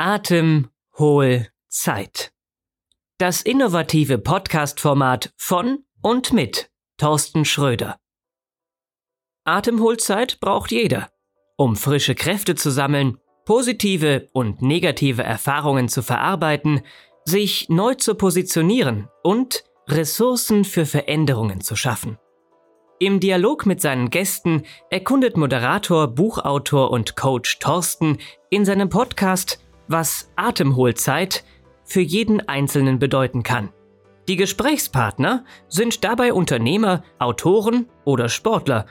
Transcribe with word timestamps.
Atem, 0.00 0.68
Hohl, 0.96 1.48
Zeit. 1.66 2.30
Das 3.18 3.42
innovative 3.42 4.18
Podcast-Format 4.18 5.32
von 5.36 5.80
und 6.02 6.32
mit 6.32 6.70
Thorsten 6.98 7.44
Schröder. 7.44 7.98
Atemholzeit 9.42 10.38
braucht 10.38 10.70
jeder, 10.70 11.10
um 11.56 11.74
frische 11.74 12.14
Kräfte 12.14 12.54
zu 12.54 12.70
sammeln, 12.70 13.18
positive 13.44 14.28
und 14.32 14.62
negative 14.62 15.24
Erfahrungen 15.24 15.88
zu 15.88 16.02
verarbeiten, 16.02 16.82
sich 17.24 17.68
neu 17.68 17.96
zu 17.96 18.14
positionieren 18.14 19.08
und 19.24 19.64
Ressourcen 19.88 20.64
für 20.64 20.86
Veränderungen 20.86 21.60
zu 21.60 21.74
schaffen. 21.74 22.18
Im 23.00 23.18
Dialog 23.18 23.66
mit 23.66 23.80
seinen 23.80 24.10
Gästen 24.10 24.62
erkundet 24.90 25.36
Moderator, 25.36 26.06
Buchautor 26.06 26.92
und 26.92 27.16
Coach 27.16 27.58
Thorsten 27.58 28.18
in 28.48 28.64
seinem 28.64 28.90
Podcast, 28.90 29.58
was 29.88 30.30
Atemholzeit 30.36 31.44
für 31.84 32.00
jeden 32.00 32.48
Einzelnen 32.48 32.98
bedeuten 32.98 33.42
kann. 33.42 33.70
Die 34.28 34.36
Gesprächspartner 34.36 35.44
sind 35.68 36.04
dabei 36.04 36.32
Unternehmer, 36.34 37.02
Autoren 37.18 37.86
oder 38.04 38.28
Sportler, 38.28 38.84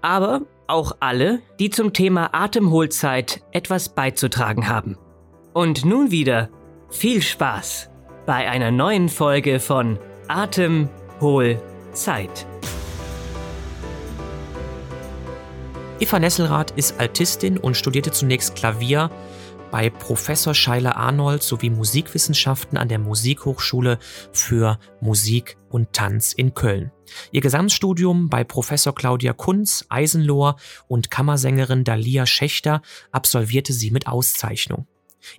aber 0.00 0.42
auch 0.66 0.96
alle, 1.00 1.40
die 1.60 1.70
zum 1.70 1.92
Thema 1.92 2.30
Atemholzeit 2.32 3.42
etwas 3.52 3.90
beizutragen 3.90 4.68
haben. 4.68 4.96
Und 5.52 5.84
nun 5.84 6.10
wieder 6.10 6.48
viel 6.90 7.20
Spaß 7.20 7.90
bei 8.24 8.48
einer 8.48 8.70
neuen 8.70 9.10
Folge 9.10 9.60
von 9.60 9.98
Atemholzeit. 10.28 12.46
Eva 16.00 16.18
Nesselrath 16.18 16.70
ist 16.72 17.00
Altistin 17.00 17.58
und 17.58 17.76
studierte 17.76 18.12
zunächst 18.12 18.54
Klavier 18.54 19.10
bei 19.70 19.90
Professor 19.90 20.54
Scheiler 20.54 20.96
Arnold 20.96 21.42
sowie 21.42 21.70
Musikwissenschaften 21.70 22.78
an 22.78 22.88
der 22.88 22.98
Musikhochschule 22.98 23.98
für 24.32 24.78
Musik 25.00 25.56
und 25.68 25.92
Tanz 25.92 26.32
in 26.32 26.54
Köln. 26.54 26.90
Ihr 27.30 27.40
Gesamtstudium 27.40 28.28
bei 28.28 28.44
Professor 28.44 28.94
Claudia 28.94 29.32
Kunz, 29.32 29.84
Eisenlohr 29.88 30.56
und 30.86 31.10
Kammersängerin 31.10 31.84
Dalia 31.84 32.26
Schächter 32.26 32.82
absolvierte 33.12 33.72
sie 33.72 33.90
mit 33.90 34.06
Auszeichnung. 34.06 34.86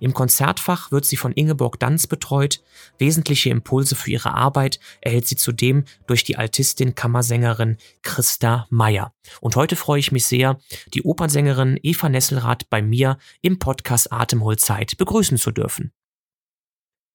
Im 0.00 0.14
Konzertfach 0.14 0.90
wird 0.92 1.04
sie 1.04 1.16
von 1.16 1.32
Ingeborg 1.32 1.78
Danz 1.78 2.06
betreut. 2.06 2.60
Wesentliche 2.98 3.50
Impulse 3.50 3.94
für 3.94 4.10
ihre 4.10 4.34
Arbeit 4.34 4.80
erhält 5.00 5.26
sie 5.26 5.36
zudem 5.36 5.84
durch 6.06 6.24
die 6.24 6.36
Altistin 6.36 6.94
Kammersängerin 6.94 7.76
Christa 8.02 8.66
Meyer. 8.70 9.14
Und 9.40 9.56
heute 9.56 9.76
freue 9.76 10.00
ich 10.00 10.12
mich 10.12 10.26
sehr, 10.26 10.60
die 10.94 11.02
Opernsängerin 11.02 11.78
Eva 11.82 12.08
Nesselrath 12.08 12.68
bei 12.70 12.82
mir 12.82 13.18
im 13.42 13.58
Podcast 13.58 14.12
Atemholzeit 14.12 14.96
begrüßen 14.96 15.38
zu 15.38 15.50
dürfen. 15.50 15.92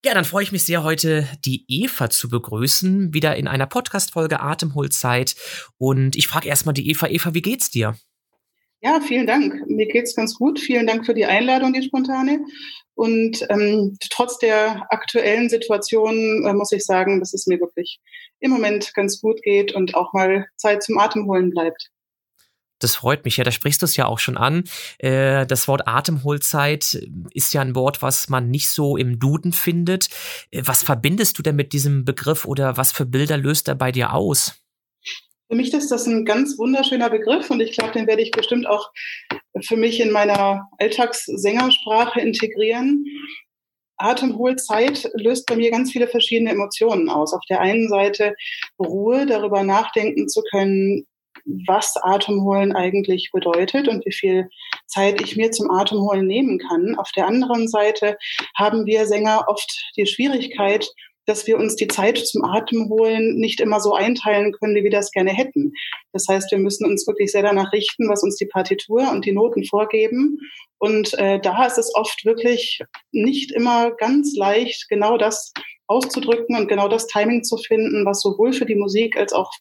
Ja, 0.05 0.13
dann 0.13 0.25
freue 0.25 0.43
ich 0.43 0.51
mich 0.51 0.63
sehr, 0.63 0.83
heute 0.83 1.27
die 1.45 1.65
Eva 1.67 2.11
zu 2.11 2.29
begrüßen, 2.29 3.11
wieder 3.15 3.35
in 3.37 3.47
einer 3.47 3.65
Podcast-Folge 3.65 4.39
Atemholzeit. 4.39 5.35
Und 5.79 6.15
ich 6.15 6.27
frage 6.27 6.47
erstmal 6.47 6.73
die 6.73 6.87
Eva, 6.91 7.07
Eva, 7.07 7.33
wie 7.33 7.41
geht's 7.41 7.71
dir? 7.71 7.95
Ja, 8.81 8.99
vielen 9.01 9.25
Dank. 9.25 9.67
Mir 9.67 9.87
geht's 9.87 10.15
ganz 10.15 10.35
gut. 10.35 10.59
Vielen 10.59 10.85
Dank 10.85 11.05
für 11.05 11.13
die 11.13 11.25
Einladung, 11.25 11.73
die 11.73 11.83
spontane. 11.83 12.45
Und 12.93 13.45
ähm, 13.49 13.97
trotz 14.09 14.37
der 14.37 14.87
aktuellen 14.89 15.49
Situation 15.49 16.45
äh, 16.45 16.53
muss 16.53 16.71
ich 16.71 16.85
sagen, 16.85 17.19
dass 17.19 17.33
es 17.33 17.45
mir 17.45 17.59
wirklich 17.59 17.99
im 18.39 18.51
Moment 18.51 18.93
ganz 18.93 19.19
gut 19.19 19.41
geht 19.41 19.73
und 19.73 19.95
auch 19.95 20.13
mal 20.13 20.45
Zeit 20.55 20.83
zum 20.83 20.97
Atemholen 20.97 21.49
bleibt. 21.49 21.89
Das 22.79 22.95
freut 22.95 23.23
mich 23.23 23.37
ja, 23.37 23.43
da 23.43 23.51
sprichst 23.51 23.81
du 23.81 23.85
es 23.85 23.95
ja 23.95 24.05
auch 24.05 24.19
schon 24.19 24.37
an. 24.37 24.63
Äh, 24.99 25.45
das 25.45 25.67
Wort 25.67 25.87
Atemholzeit 25.87 27.07
ist 27.33 27.53
ja 27.53 27.61
ein 27.61 27.75
Wort, 27.75 28.01
was 28.01 28.29
man 28.29 28.49
nicht 28.49 28.69
so 28.69 28.97
im 28.97 29.17
Duden 29.19 29.53
findet. 29.53 30.09
Äh, 30.51 30.61
was 30.65 30.83
verbindest 30.83 31.37
du 31.37 31.41
denn 31.41 31.55
mit 31.55 31.73
diesem 31.73 32.05
Begriff 32.05 32.45
oder 32.45 32.77
was 32.77 32.91
für 32.91 33.05
Bilder 33.05 33.37
löst 33.37 33.67
er 33.67 33.75
bei 33.75 33.91
dir 33.91 34.13
aus? 34.13 34.64
Für 35.47 35.55
mich 35.55 35.73
ist 35.73 35.91
das 35.91 36.07
ein 36.07 36.25
ganz 36.25 36.57
wunderschöner 36.57 37.09
Begriff 37.09 37.51
und 37.51 37.59
ich 37.59 37.73
glaube, 37.73 37.93
den 37.93 38.07
werde 38.07 38.21
ich 38.21 38.31
bestimmt 38.31 38.67
auch 38.67 38.89
für 39.61 39.77
mich 39.77 39.99
in 39.99 40.11
meiner 40.11 40.67
Alltagssängersprache 40.79 42.19
integrieren. 42.19 43.05
Atemholzeit 43.97 45.09
löst 45.13 45.45
bei 45.45 45.55
mir 45.55 45.71
ganz 45.71 45.91
viele 45.91 46.07
verschiedene 46.07 46.51
Emotionen 46.51 47.09
aus. 47.09 47.33
Auf 47.33 47.43
der 47.49 47.61
einen 47.61 47.87
Seite 47.87 48.35
Ruhe, 48.79 49.25
darüber 49.25 49.63
nachdenken 49.63 50.27
zu 50.27 50.41
können, 50.51 51.05
was 51.67 51.93
Atemholen 52.01 52.75
eigentlich 52.75 53.29
bedeutet 53.31 53.87
und 53.87 54.05
wie 54.05 54.13
viel 54.13 54.49
Zeit 54.87 55.21
ich 55.21 55.35
mir 55.35 55.51
zum 55.51 55.69
Atemholen 55.69 56.25
nehmen 56.25 56.59
kann. 56.59 56.95
Auf 56.95 57.11
der 57.11 57.27
anderen 57.27 57.67
Seite 57.67 58.17
haben 58.57 58.85
wir 58.85 59.05
Sänger 59.05 59.45
oft 59.47 59.91
die 59.95 60.07
Schwierigkeit, 60.07 60.89
dass 61.25 61.47
wir 61.47 61.57
uns 61.57 61.75
die 61.75 61.87
Zeit 61.87 62.17
zum 62.17 62.43
Atem 62.43 62.89
holen 62.89 63.35
nicht 63.35 63.59
immer 63.59 63.79
so 63.79 63.93
einteilen 63.93 64.51
können, 64.51 64.75
wie 64.75 64.83
wir 64.83 64.91
das 64.91 65.11
gerne 65.11 65.31
hätten. 65.31 65.73
Das 66.13 66.27
heißt, 66.27 66.51
wir 66.51 66.59
müssen 66.59 66.85
uns 66.85 67.07
wirklich 67.07 67.31
sehr 67.31 67.41
danach 67.41 67.71
richten, 67.73 68.09
was 68.09 68.23
uns 68.23 68.35
die 68.35 68.45
Partitur 68.45 69.09
und 69.11 69.25
die 69.25 69.31
Noten 69.31 69.65
vorgeben. 69.65 70.37
Und 70.77 71.13
äh, 71.15 71.39
da 71.39 71.65
ist 71.65 71.77
es 71.77 71.93
oft 71.95 72.25
wirklich 72.25 72.81
nicht 73.11 73.51
immer 73.51 73.91
ganz 73.91 74.35
leicht, 74.35 74.87
genau 74.89 75.17
das 75.17 75.51
auszudrücken 75.87 76.55
und 76.57 76.67
genau 76.67 76.87
das 76.87 77.07
Timing 77.07 77.43
zu 77.43 77.57
finden, 77.57 78.05
was 78.05 78.21
sowohl 78.21 78.53
für 78.53 78.65
die 78.65 78.75
Musik 78.75 79.17
als 79.17 79.33
auch 79.33 79.51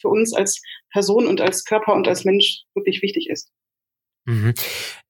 für 0.00 0.08
uns 0.08 0.34
als 0.34 0.60
Person 0.92 1.26
und 1.26 1.40
als 1.40 1.64
Körper 1.64 1.94
und 1.94 2.08
als 2.08 2.24
Mensch 2.24 2.62
wirklich 2.74 3.02
wichtig 3.02 3.28
ist. 3.30 3.50
Mhm 4.24 4.54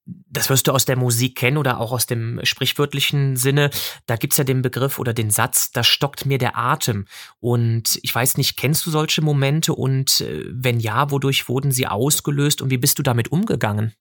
das 0.05 0.51
wirst 0.51 0.67
du 0.67 0.73
aus 0.73 0.85
der 0.85 0.97
Musik 0.97 1.37
kennen 1.37 1.57
oder 1.57 1.81
auch 1.81 1.93
aus 1.93 2.07
dem 2.07 2.41
sprichwörtlichen 2.43 3.37
Sinne. 3.37 3.71
Da 4.07 4.17
gibt's 4.17 4.37
ja 4.37 4.45
den 4.45 4.63
Begriff 4.63 4.99
oder 4.99 5.15
den 5.15 5.31
Satz, 5.31 5.71
da 5.71 5.85
stockt 5.85 6.27
mir 6.27 6.39
der 6.39 6.59
Atem. 6.59 7.07
Und 7.41 7.99
ich 8.03 8.15
weiß 8.15 8.37
nicht, 8.37 8.57
kennst 8.57 8.85
du 8.87 8.91
solche 8.91 9.23
Momente 9.23 9.75
und 9.75 10.21
äh, 10.21 10.45
wenn 10.49 10.81
ja, 10.81 11.11
wodurch 11.11 11.49
wurden 11.49 11.71
sie 11.71 11.87
ausgelöst 11.87 12.63
und 12.63 12.71
wie 12.71 12.79
bist 12.79 12.99
du 12.99 13.03
damit 13.03 13.31
umgegangen? 13.31 13.95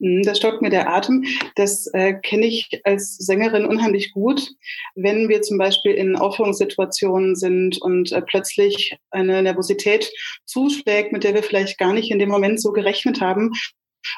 Hm, 0.00 0.22
das 0.22 0.38
stockt 0.38 0.62
mir 0.62 0.70
der 0.70 0.90
Atem. 0.90 1.24
Das 1.54 1.86
äh, 1.92 2.14
kenne 2.14 2.46
ich 2.46 2.80
als 2.84 3.16
Sängerin 3.16 3.66
unheimlich 3.66 4.12
gut. 4.12 4.48
Wenn 4.94 5.28
wir 5.28 5.42
zum 5.42 5.58
Beispiel 5.58 5.92
in 5.92 6.16
Aufführungssituationen 6.16 7.36
sind 7.36 7.80
und 7.82 8.12
äh, 8.12 8.22
plötzlich 8.22 8.96
eine 9.10 9.42
Nervosität 9.42 10.10
zuschlägt, 10.46 11.12
mit 11.12 11.24
der 11.24 11.34
wir 11.34 11.42
vielleicht 11.42 11.78
gar 11.78 11.92
nicht 11.92 12.10
in 12.10 12.18
dem 12.18 12.30
Moment 12.30 12.60
so 12.60 12.72
gerechnet 12.72 13.20
haben 13.20 13.52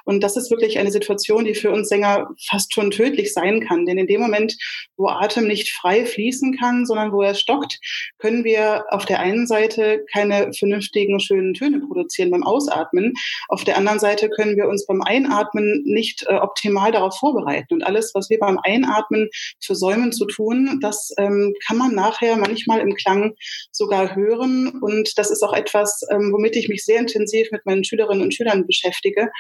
und 0.05 0.23
das 0.23 0.37
ist 0.37 0.51
wirklich 0.51 0.79
eine 0.79 0.91
Situation, 0.91 1.45
die 1.45 1.55
für 1.55 1.71
uns 1.71 1.89
Sänger 1.89 2.29
fast 2.49 2.73
schon 2.75 2.91
tödlich 2.91 3.33
sein 3.33 3.61
kann. 3.67 3.87
Denn 3.87 3.99
in 3.99 4.07
dem 4.07 4.21
Moment, 4.21 4.57
wo 4.97 5.09
Atem 5.09 5.47
nicht 5.47 5.71
frei 5.71 6.05
fließen 6.05 6.57
kann, 6.59 6.87
sondern 6.87 7.13
wo 7.13 7.23
er 7.23 7.35
stockt, 7.35 7.79
können 8.19 8.45
wir 8.45 8.85
auf 8.91 9.07
der 9.07 9.21
einen 9.21 9.47
Seite 9.47 10.05
keine 10.13 10.53
vernünftigen, 10.53 11.21
schönen 11.21 11.55
Töne 11.55 11.81
produzieren 11.81 12.31
beim 12.31 12.45
Ausatmen. 12.45 13.15
Auf 13.49 13.65
der 13.65 13.77
anderen 13.77 13.99
Seite 13.99 14.29
können 14.29 14.57
wir 14.57 14.69
uns 14.69 14.87
beim 14.87 15.03
Einatmen 15.03 15.83
nicht 15.85 16.25
äh, 16.29 16.35
optimal 16.35 16.93
darauf 16.93 17.17
vorbereiten. 17.19 17.75
Und 17.75 17.85
alles, 17.85 18.13
was 18.15 18.31
wir 18.31 18.39
beim 18.39 18.59
Einatmen 18.63 19.29
für 19.61 19.75
Säumen 19.75 20.13
zu 20.13 20.27
tun, 20.27 20.79
das 20.81 21.13
ähm, 21.19 21.55
kann 21.67 21.79
man 21.79 21.95
nachher 21.95 22.37
manchmal 22.37 22.81
im 22.81 22.95
Klang 22.95 23.35
sogar 23.73 24.15
hören. 24.15 24.79
Und 24.81 25.17
das 25.19 25.31
ist 25.31 25.43
auch 25.43 25.53
etwas, 25.53 26.03
ähm, 26.11 26.33
womit 26.33 26.57
ich 26.57 26.69
mich 26.69 26.85
sehr 26.85 26.99
intensiv 26.99 27.51
mit 27.51 27.65
meinen 27.67 27.85
Schülerinnen 27.85 28.23
und 28.23 28.35
Schülern 28.35 28.67
beschäftige. 28.67 29.31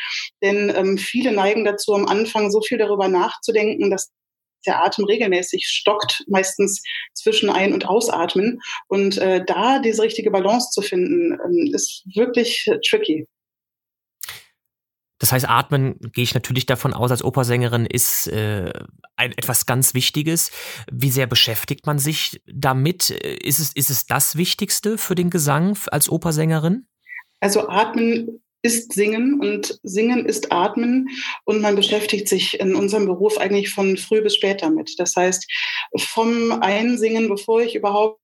Denn 0.43 0.72
ähm, 0.75 0.99
viele 0.99 1.32
neigen 1.32 1.65
dazu, 1.65 1.94
am 1.94 2.06
Anfang 2.06 2.50
so 2.50 2.60
viel 2.60 2.78
darüber 2.78 3.09
nachzudenken, 3.09 3.91
dass 3.91 4.10
der 4.66 4.84
Atem 4.84 5.04
regelmäßig 5.04 5.66
stockt, 5.66 6.25
meistens 6.28 6.82
zwischen 7.15 7.50
Ein- 7.50 7.72
und 7.72 7.87
Ausatmen. 7.87 8.60
Und 8.88 9.19
äh, 9.19 9.44
da 9.44 9.78
diese 9.78 10.03
richtige 10.03 10.31
Balance 10.31 10.71
zu 10.71 10.82
finden, 10.82 11.32
ähm, 11.32 11.72
ist 11.75 12.04
wirklich 12.15 12.69
tricky. 12.88 13.27
Das 15.21 15.32
heißt, 15.32 15.48
Atmen 15.48 15.98
gehe 16.12 16.22
ich 16.22 16.34
natürlich 16.34 16.66
davon 16.66 16.94
aus, 16.94 17.10
als 17.10 17.25
Opersängerin 17.25 17.87
ist 17.87 18.28
äh, 18.28 18.72
ein, 19.16 19.32
etwas 19.32 19.66
ganz 19.66 19.93
Wichtiges. 19.94 20.53
Wie 20.92 21.10
sehr 21.10 21.27
beschäftigt 21.27 21.86
man 21.86 21.98
sich 21.98 22.41
damit? 22.47 23.10
Ist 23.10 23.59
es, 23.59 23.72
ist 23.74 23.91
es 23.91 24.07
das 24.07 24.36
Wichtigste 24.36 24.97
für 24.97 25.16
den 25.16 25.30
Gesang 25.30 25.77
als 25.91 26.09
Opersängerin? 26.09 26.86
Also 27.41 27.68
Atmen 27.68 28.41
ist 28.63 28.93
Singen 28.93 29.41
und 29.41 29.78
Singen 29.83 30.27
ist 30.27 30.53
Atmen 30.53 31.09
und 31.45 31.60
man 31.60 31.77
beschäftigt 31.77 32.28
sich 32.28 32.59
in 32.59 32.75
unserem 32.75 33.07
Beruf 33.07 33.39
eigentlich 33.39 33.71
von 33.71 33.97
früh 33.97 34.21
bis 34.21 34.37
spät 34.37 34.63
damit. 34.63 34.95
Das 34.99 35.15
heißt, 35.16 35.47
vom 35.97 36.53
Einsingen, 36.60 37.28
bevor 37.28 37.60
ich 37.60 37.75
überhaupt 37.75 38.21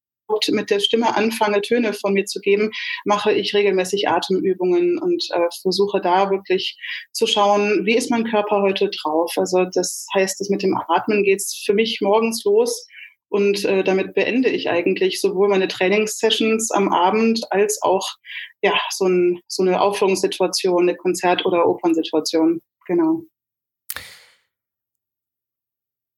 mit 0.51 0.71
der 0.71 0.81
Stimme 0.81 1.17
anfange, 1.17 1.61
Töne 1.61 1.93
von 1.93 2.15
mir 2.15 2.25
zu 2.25 2.41
geben, 2.41 2.71
mache 3.05 3.33
ich 3.33 3.55
regelmäßig 3.55 4.09
Atemübungen 4.09 4.99
und 4.99 5.23
äh, 5.31 5.49
versuche 5.61 6.01
da 6.01 6.31
wirklich 6.31 6.79
zu 7.13 7.27
schauen, 7.27 7.85
wie 7.85 7.95
ist 7.95 8.11
mein 8.11 8.25
Körper 8.25 8.63
heute 8.63 8.89
drauf. 8.91 9.35
Also 9.37 9.67
das 9.67 10.07
heißt, 10.15 10.41
das 10.41 10.49
mit 10.49 10.63
dem 10.63 10.77
Atmen 10.89 11.23
geht's 11.25 11.63
für 11.65 11.75
mich 11.75 12.01
morgens 12.01 12.43
los 12.45 12.87
und 13.35 13.65
äh, 13.65 13.83
damit 13.83 14.15
beende 14.15 14.49
ich 14.49 14.71
eigentlich 14.71 15.21
sowohl 15.21 15.49
meine 15.49 15.67
Trainingssessions 15.67 16.71
am 16.71 16.93
Abend 16.93 17.41
als 17.51 17.83
auch 17.83 18.13
ja, 18.63 18.79
so, 18.91 19.09
ein, 19.09 19.41
so 19.49 19.65
eine 19.65 19.81
Aufführungssituation, 19.81 20.83
eine 20.83 20.97
Konzert- 20.97 21.45
oder 21.45 21.67
Opernsituation. 21.67 22.61
Genau. 22.87 23.23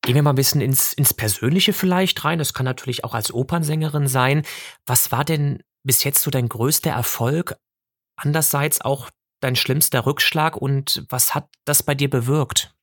Gehen 0.03 0.15
wir 0.15 0.23
mal 0.23 0.35
ein 0.35 0.37
bisschen 0.37 0.61
ins, 0.61 0.93
ins 0.93 1.15
Persönliche 1.15 1.73
vielleicht 1.73 2.23
rein. 2.23 2.39
Das 2.39 2.53
kann 2.53 2.67
natürlich 2.67 3.03
auch 3.03 3.15
als 3.15 3.33
Opernsängerin 3.33 4.09
sein. 4.09 4.43
Was 4.85 5.11
war 5.11 5.25
denn 5.25 5.63
bis 5.85 6.05
jetzt 6.05 6.21
so 6.21 6.31
dein 6.31 6.51
größter 6.51 6.91
Erfolg? 6.91 7.57
Andererseits 8.17 8.83
auch 8.83 9.09
dein 9.41 9.57
schlimmster 9.57 10.05
Rückschlag 10.05 10.55
und 10.55 11.07
was 11.09 11.35
hat 11.35 11.49
das 11.65 11.83
bei 11.83 11.95
dir 11.95 12.11
bewirkt? 12.11 12.76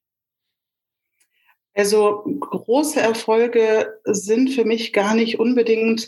Also 1.73 2.23
große 2.39 2.99
Erfolge 2.99 3.93
sind 4.05 4.51
für 4.51 4.65
mich 4.65 4.93
gar 4.93 5.15
nicht 5.15 5.39
unbedingt 5.39 6.07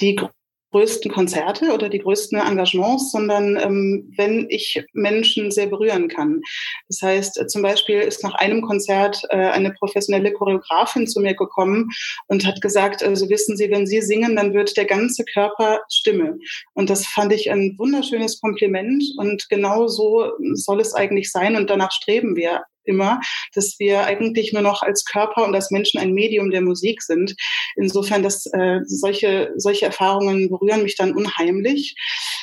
die 0.00 0.18
größten 0.74 1.10
Konzerte 1.12 1.72
oder 1.72 1.88
die 1.88 2.00
größten 2.00 2.36
Engagements, 2.36 3.12
sondern 3.12 3.56
ähm, 3.56 4.12
wenn 4.16 4.46
ich 4.50 4.84
Menschen 4.92 5.52
sehr 5.52 5.68
berühren 5.68 6.08
kann. 6.08 6.40
Das 6.88 7.00
heißt, 7.00 7.48
zum 7.48 7.62
Beispiel 7.62 8.00
ist 8.00 8.24
nach 8.24 8.34
einem 8.34 8.60
Konzert 8.60 9.22
äh, 9.28 9.36
eine 9.36 9.72
professionelle 9.72 10.32
Choreografin 10.32 11.06
zu 11.06 11.20
mir 11.20 11.34
gekommen 11.34 11.90
und 12.26 12.44
hat 12.44 12.60
gesagt, 12.60 13.04
also 13.04 13.30
wissen 13.30 13.56
Sie, 13.56 13.70
wenn 13.70 13.86
Sie 13.86 14.02
singen, 14.02 14.34
dann 14.34 14.52
wird 14.52 14.76
der 14.76 14.86
ganze 14.86 15.24
Körper 15.24 15.78
Stimme. 15.88 16.38
Und 16.72 16.90
das 16.90 17.06
fand 17.06 17.32
ich 17.32 17.52
ein 17.52 17.76
wunderschönes 17.78 18.40
Kompliment 18.40 19.04
und 19.16 19.48
genau 19.48 19.86
so 19.86 20.32
soll 20.54 20.80
es 20.80 20.92
eigentlich 20.92 21.30
sein 21.30 21.54
und 21.54 21.70
danach 21.70 21.92
streben 21.92 22.34
wir 22.34 22.64
immer, 22.84 23.20
dass 23.54 23.76
wir 23.78 24.04
eigentlich 24.04 24.52
nur 24.52 24.62
noch 24.62 24.82
als 24.82 25.04
Körper 25.04 25.44
und 25.44 25.54
als 25.54 25.70
Menschen 25.70 26.00
ein 26.00 26.12
Medium 26.12 26.50
der 26.50 26.62
Musik 26.62 27.02
sind. 27.02 27.34
Insofern, 27.76 28.22
dass 28.22 28.46
äh, 28.46 28.80
solche, 28.86 29.52
solche 29.56 29.86
Erfahrungen 29.86 30.48
berühren 30.48 30.82
mich 30.82 30.96
dann 30.96 31.14
unheimlich. 31.14 31.94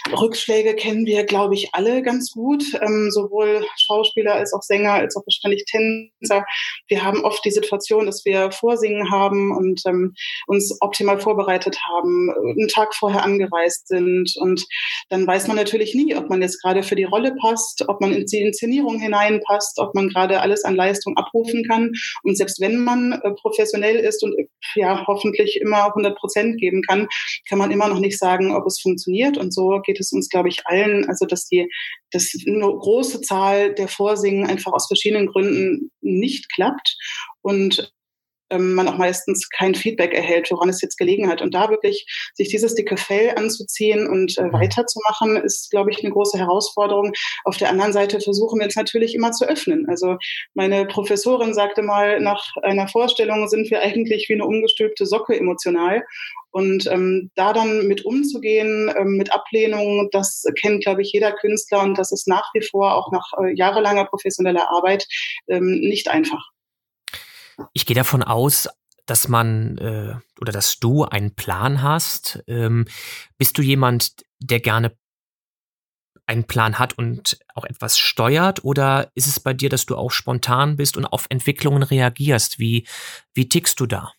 Rückschläge 0.10 0.76
kennen 0.76 1.06
wir, 1.06 1.26
glaube 1.26 1.54
ich, 1.54 1.70
alle 1.74 2.02
ganz 2.02 2.32
gut, 2.32 2.64
ähm, 2.82 3.10
sowohl 3.12 3.66
Schauspieler 3.78 4.36
als 4.36 4.54
auch 4.54 4.62
Sänger, 4.62 4.94
als 4.94 5.16
auch 5.16 5.24
wahrscheinlich 5.26 5.66
Tänzer. 5.66 6.46
Wir 6.88 7.04
haben 7.04 7.24
oft 7.24 7.44
die 7.46 7.52
Situation, 7.52 8.06
dass 8.06 8.26
wir 8.26 8.52
Vorsingen 8.52 9.12
haben 9.12 9.56
und 9.56 9.82
ähm, 9.86 10.14
uns 10.48 10.78
optimal 10.82 11.20
vorbereitet 11.20 11.78
haben, 11.88 12.32
einen 12.32 12.68
Tag 12.68 12.96
vorher 12.96 13.24
angereist 13.24 13.88
sind 13.88 14.34
und 14.40 14.66
dann 15.10 15.28
weiß 15.28 15.48
man 15.48 15.58
natürlich 15.58 15.94
nie, 15.94 16.16
ob 16.16 16.30
man 16.30 16.42
jetzt 16.42 16.62
gerade 16.62 16.84
für 16.84 16.96
die 16.96 17.04
Rolle 17.04 17.36
passt, 17.36 17.84
ob 17.88 18.02
man 18.02 18.14
in 18.14 18.26
die 18.26 18.42
Inszenierung 18.42 19.00
hineinpasst, 19.00 19.80
ob 19.80 19.94
man 19.94 20.10
gerade 20.10 20.42
alles 20.42 20.64
an 20.64 20.76
Leistung 20.76 21.18
abrufen 21.18 21.64
kann. 21.68 21.92
Und 22.24 22.38
selbst 22.38 22.60
wenn 22.60 22.84
man 22.84 23.14
äh, 23.14 23.32
professionell 23.32 23.98
ist 23.98 24.24
und 24.24 24.36
ja 24.76 25.06
hoffentlich 25.08 25.60
immer 25.62 25.88
100 25.88 26.18
Prozent 26.18 26.60
geben 26.60 26.82
kann, 26.82 27.08
kann 27.48 27.60
man 27.60 27.72
immer 27.72 27.88
noch 27.88 28.00
nicht 28.00 28.18
sagen, 28.18 28.56
ob 28.56 28.66
es 28.66 28.80
funktioniert. 28.80 29.38
Und 29.38 29.54
so 29.54 29.80
geht 29.92 30.00
es 30.00 30.12
uns, 30.12 30.30
glaube 30.30 30.50
ich, 30.50 30.66
allen. 30.66 31.08
Also 31.10 31.26
dass 31.26 31.48
die 31.48 31.70
dass 32.12 32.34
eine 32.48 32.62
große 32.62 33.22
Zahl 33.22 33.74
der 33.74 33.88
Vorsingen 33.88 34.48
einfach 34.48 34.72
aus 34.74 34.88
verschiedenen 34.88 35.28
Gründen 35.28 35.92
nicht 36.02 36.52
klappt. 36.52 36.98
Und 37.42 37.94
ähm, 38.52 38.74
man 38.74 38.88
auch 38.88 38.98
meistens 38.98 39.50
kein 39.50 39.74
Feedback 39.76 40.14
erhält, 40.14 40.52
woran 40.52 40.70
es 40.70 40.82
jetzt 40.82 40.98
gelegen 40.98 41.30
hat. 41.30 41.42
Und 41.42 41.54
da 41.54 41.70
wirklich 41.70 42.06
sich 42.36 42.50
dieses 42.50 42.76
dicke 42.76 42.98
Fell 42.98 43.34
anzuziehen 43.36 44.08
und 44.08 44.38
äh, 44.38 44.44
mhm. 44.44 44.54
weiterzumachen, 44.54 45.38
ist, 45.38 45.72
glaube 45.72 45.92
ich, 45.92 46.04
eine 46.04 46.12
große 46.12 46.38
Herausforderung. 46.38 47.14
Auf 47.46 47.58
der 47.58 47.70
anderen 47.70 47.94
Seite 47.94 48.20
versuchen 48.20 48.60
wir 48.60 48.66
uns 48.66 48.76
natürlich 48.76 49.16
immer 49.16 49.32
zu 49.32 49.48
öffnen. 49.48 49.88
Also 49.90 50.18
meine 50.54 50.86
Professorin 50.86 51.54
sagte 51.54 51.82
mal, 51.82 52.20
nach 52.20 52.46
einer 52.62 52.88
Vorstellung 52.88 53.48
sind 53.48 53.72
wir 53.72 53.82
eigentlich 53.82 54.30
wie 54.30 54.34
eine 54.34 54.46
umgestülpte 54.46 55.06
Socke 55.06 55.36
emotional. 55.36 56.04
Und 56.52 56.86
ähm, 56.88 57.32
da 57.36 57.54
dann 57.54 57.88
mit 57.88 58.06
umzugehen, 58.06 58.94
ähm, 58.98 59.16
mit 59.16 59.34
Ablehnung, 59.34 60.10
das 60.12 60.44
kennt, 60.62 60.84
glaube 60.84 61.02
ich, 61.02 61.14
jeder 61.14 61.32
Künstler 61.32 61.82
und 61.82 61.98
das 61.98 62.12
ist 62.12 62.28
nach 62.28 62.50
wie 62.54 62.62
vor 62.62 62.94
auch 62.96 63.12
nach 63.12 63.32
äh, 63.42 63.54
jahrelanger 63.56 64.06
professioneller 64.06 64.70
Arbeit 64.70 65.08
ähm, 65.48 65.80
nicht 65.80 66.10
einfach. 66.10 66.51
Ich 67.74 67.86
gehe 67.86 67.96
davon 67.96 68.24
aus, 68.24 68.68
dass 69.06 69.28
man 69.28 69.78
äh, 69.78 70.16
oder 70.40 70.52
dass 70.52 70.80
du 70.80 71.06
einen 71.06 71.36
Plan 71.36 71.82
hast. 71.82 72.44
Ähm, 72.48 72.86
bist 73.38 73.58
du 73.58 73.62
jemand, 73.62 74.16
der 74.40 74.60
gerne 74.60 74.96
einen 76.26 76.46
Plan 76.46 76.80
hat 76.80 76.98
und 76.98 77.40
auch 77.56 77.66
etwas 77.66 77.98
steuert? 77.98 78.64
Oder 78.64 79.12
ist 79.16 79.28
es 79.28 79.40
bei 79.40 79.54
dir, 79.54 79.70
dass 79.70 79.86
du 79.86 79.98
auch 79.98 80.12
spontan 80.12 80.78
bist 80.78 80.98
und 80.98 81.06
auf 81.06 81.26
Entwicklungen 81.30 81.84
reagierst? 81.84 82.60
Wie, 82.60 82.88
wie 83.34 83.50
tickst 83.50 83.80
du 83.80 83.86
da? 83.86 84.14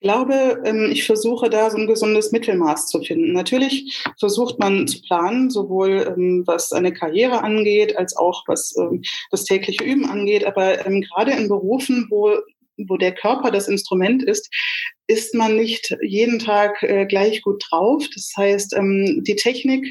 Ich 0.00 0.08
glaube, 0.08 0.62
ähm, 0.64 0.90
ich 0.92 1.04
versuche 1.04 1.50
da 1.50 1.70
so 1.70 1.76
ein 1.76 1.88
gesundes 1.88 2.30
Mittelmaß 2.30 2.86
zu 2.86 3.02
finden. 3.02 3.32
Natürlich 3.32 4.00
versucht 4.20 4.60
man 4.60 4.86
zu 4.86 5.02
planen, 5.02 5.50
sowohl 5.50 6.14
ähm, 6.16 6.44
was 6.46 6.72
eine 6.72 6.92
Karriere 6.92 7.42
angeht, 7.42 7.96
als 7.96 8.16
auch 8.16 8.44
was 8.46 8.76
ähm, 8.78 9.02
das 9.32 9.44
tägliche 9.44 9.82
Üben 9.82 10.08
angeht. 10.08 10.44
Aber 10.44 10.76
gerade 10.76 11.32
in 11.32 11.48
Berufen, 11.48 12.06
wo 12.10 12.36
wo 12.86 12.96
der 12.96 13.12
Körper 13.12 13.50
das 13.50 13.66
Instrument 13.66 14.22
ist, 14.22 14.48
ist 15.08 15.34
man 15.34 15.56
nicht 15.56 15.96
jeden 16.00 16.38
Tag 16.38 16.80
äh, 16.84 17.06
gleich 17.06 17.42
gut 17.42 17.60
drauf. 17.68 18.06
Das 18.14 18.32
heißt, 18.36 18.76
die 18.78 19.34
Technik 19.34 19.84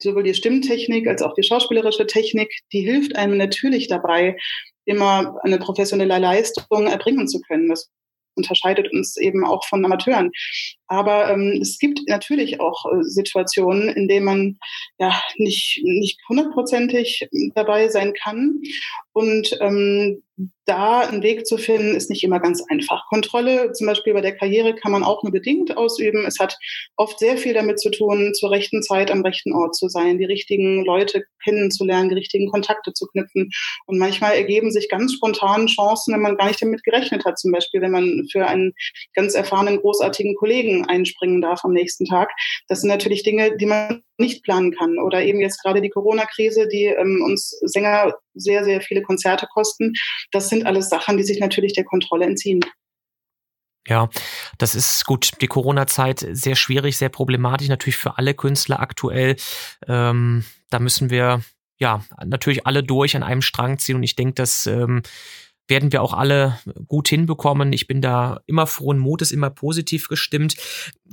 sowohl 0.00 0.22
die 0.22 0.34
Stimmtechnik 0.34 1.08
als 1.08 1.22
auch 1.22 1.34
die 1.34 1.42
schauspielerische 1.42 2.06
Technik, 2.06 2.52
die 2.72 2.82
hilft 2.82 3.16
einem 3.16 3.36
natürlich 3.36 3.88
dabei, 3.88 4.36
immer 4.84 5.36
eine 5.42 5.58
professionelle 5.58 6.18
Leistung 6.18 6.86
erbringen 6.86 7.28
zu 7.28 7.40
können. 7.40 7.68
Das 7.68 7.90
unterscheidet 8.38 8.90
uns 8.92 9.18
eben 9.18 9.44
auch 9.44 9.64
von 9.66 9.84
Amateuren. 9.84 10.30
Aber 10.86 11.30
ähm, 11.30 11.58
es 11.60 11.78
gibt 11.78 12.00
natürlich 12.06 12.60
auch 12.60 12.86
äh, 12.86 13.02
Situationen, 13.02 13.90
in 13.90 14.08
denen 14.08 14.24
man 14.24 14.58
ja 14.98 15.20
nicht 15.36 15.80
nicht 15.84 16.18
hundertprozentig 16.28 17.28
dabei 17.54 17.88
sein 17.88 18.14
kann. 18.14 18.60
Und 19.18 19.50
ähm, 19.60 20.22
da 20.64 21.00
einen 21.00 21.24
Weg 21.24 21.44
zu 21.44 21.58
finden, 21.58 21.96
ist 21.96 22.08
nicht 22.08 22.22
immer 22.22 22.38
ganz 22.38 22.62
einfach. 22.68 23.04
Kontrolle 23.08 23.72
zum 23.72 23.88
Beispiel 23.88 24.14
bei 24.14 24.20
der 24.20 24.36
Karriere 24.36 24.76
kann 24.76 24.92
man 24.92 25.02
auch 25.02 25.24
nur 25.24 25.32
bedingt 25.32 25.76
ausüben. 25.76 26.24
Es 26.24 26.38
hat 26.38 26.56
oft 26.96 27.18
sehr 27.18 27.36
viel 27.36 27.52
damit 27.52 27.80
zu 27.80 27.90
tun, 27.90 28.32
zur 28.32 28.52
rechten 28.52 28.80
Zeit 28.80 29.10
am 29.10 29.22
rechten 29.22 29.52
Ort 29.52 29.74
zu 29.74 29.88
sein, 29.88 30.18
die 30.18 30.24
richtigen 30.24 30.84
Leute 30.84 31.24
kennenzulernen, 31.42 32.10
die 32.10 32.14
richtigen 32.14 32.48
Kontakte 32.48 32.92
zu 32.92 33.08
knüpfen. 33.08 33.50
Und 33.86 33.98
manchmal 33.98 34.34
ergeben 34.36 34.70
sich 34.70 34.88
ganz 34.88 35.14
spontan 35.14 35.66
Chancen, 35.66 36.14
wenn 36.14 36.22
man 36.22 36.36
gar 36.36 36.46
nicht 36.46 36.62
damit 36.62 36.84
gerechnet 36.84 37.24
hat. 37.24 37.40
Zum 37.40 37.50
Beispiel, 37.50 37.80
wenn 37.80 37.90
man 37.90 38.28
für 38.30 38.46
einen 38.46 38.72
ganz 39.14 39.34
erfahrenen, 39.34 39.80
großartigen 39.80 40.36
Kollegen 40.36 40.86
einspringen 40.86 41.42
darf 41.42 41.64
am 41.64 41.72
nächsten 41.72 42.04
Tag. 42.04 42.30
Das 42.68 42.82
sind 42.82 42.88
natürlich 42.88 43.24
Dinge, 43.24 43.56
die 43.56 43.66
man 43.66 44.04
nicht 44.18 44.44
planen 44.44 44.72
kann. 44.72 44.98
Oder 44.98 45.22
eben 45.22 45.40
jetzt 45.40 45.62
gerade 45.62 45.80
die 45.80 45.90
Corona-Krise, 45.90 46.68
die 46.68 46.84
ähm, 46.84 47.22
uns 47.24 47.50
Sänger 47.62 48.14
sehr, 48.34 48.64
sehr 48.64 48.80
viele 48.80 49.02
Konzerte 49.02 49.46
kosten. 49.52 49.92
Das 50.32 50.48
sind 50.48 50.66
alles 50.66 50.88
Sachen, 50.88 51.16
die 51.16 51.24
sich 51.24 51.40
natürlich 51.40 51.72
der 51.72 51.84
Kontrolle 51.84 52.26
entziehen. 52.26 52.60
Ja, 53.86 54.10
das 54.58 54.74
ist 54.74 55.06
gut. 55.06 55.40
Die 55.40 55.46
Corona-Zeit 55.46 56.26
sehr 56.32 56.56
schwierig, 56.56 56.98
sehr 56.98 57.08
problematisch, 57.08 57.68
natürlich 57.68 57.96
für 57.96 58.18
alle 58.18 58.34
Künstler 58.34 58.80
aktuell. 58.80 59.36
Ähm, 59.86 60.44
da 60.68 60.78
müssen 60.78 61.08
wir 61.08 61.40
ja 61.78 62.04
natürlich 62.24 62.66
alle 62.66 62.82
durch 62.82 63.16
an 63.16 63.22
einem 63.22 63.40
Strang 63.40 63.78
ziehen 63.78 63.96
und 63.96 64.02
ich 64.02 64.16
denke, 64.16 64.34
dass 64.34 64.66
ähm, 64.66 65.02
werden 65.68 65.92
wir 65.92 66.02
auch 66.02 66.14
alle 66.14 66.58
gut 66.86 67.08
hinbekommen. 67.08 67.72
Ich 67.72 67.86
bin 67.86 68.00
da 68.00 68.40
immer 68.46 68.66
frohen 68.66 68.98
Mutes, 68.98 69.30
immer 69.30 69.50
positiv 69.50 70.08
gestimmt. 70.08 70.56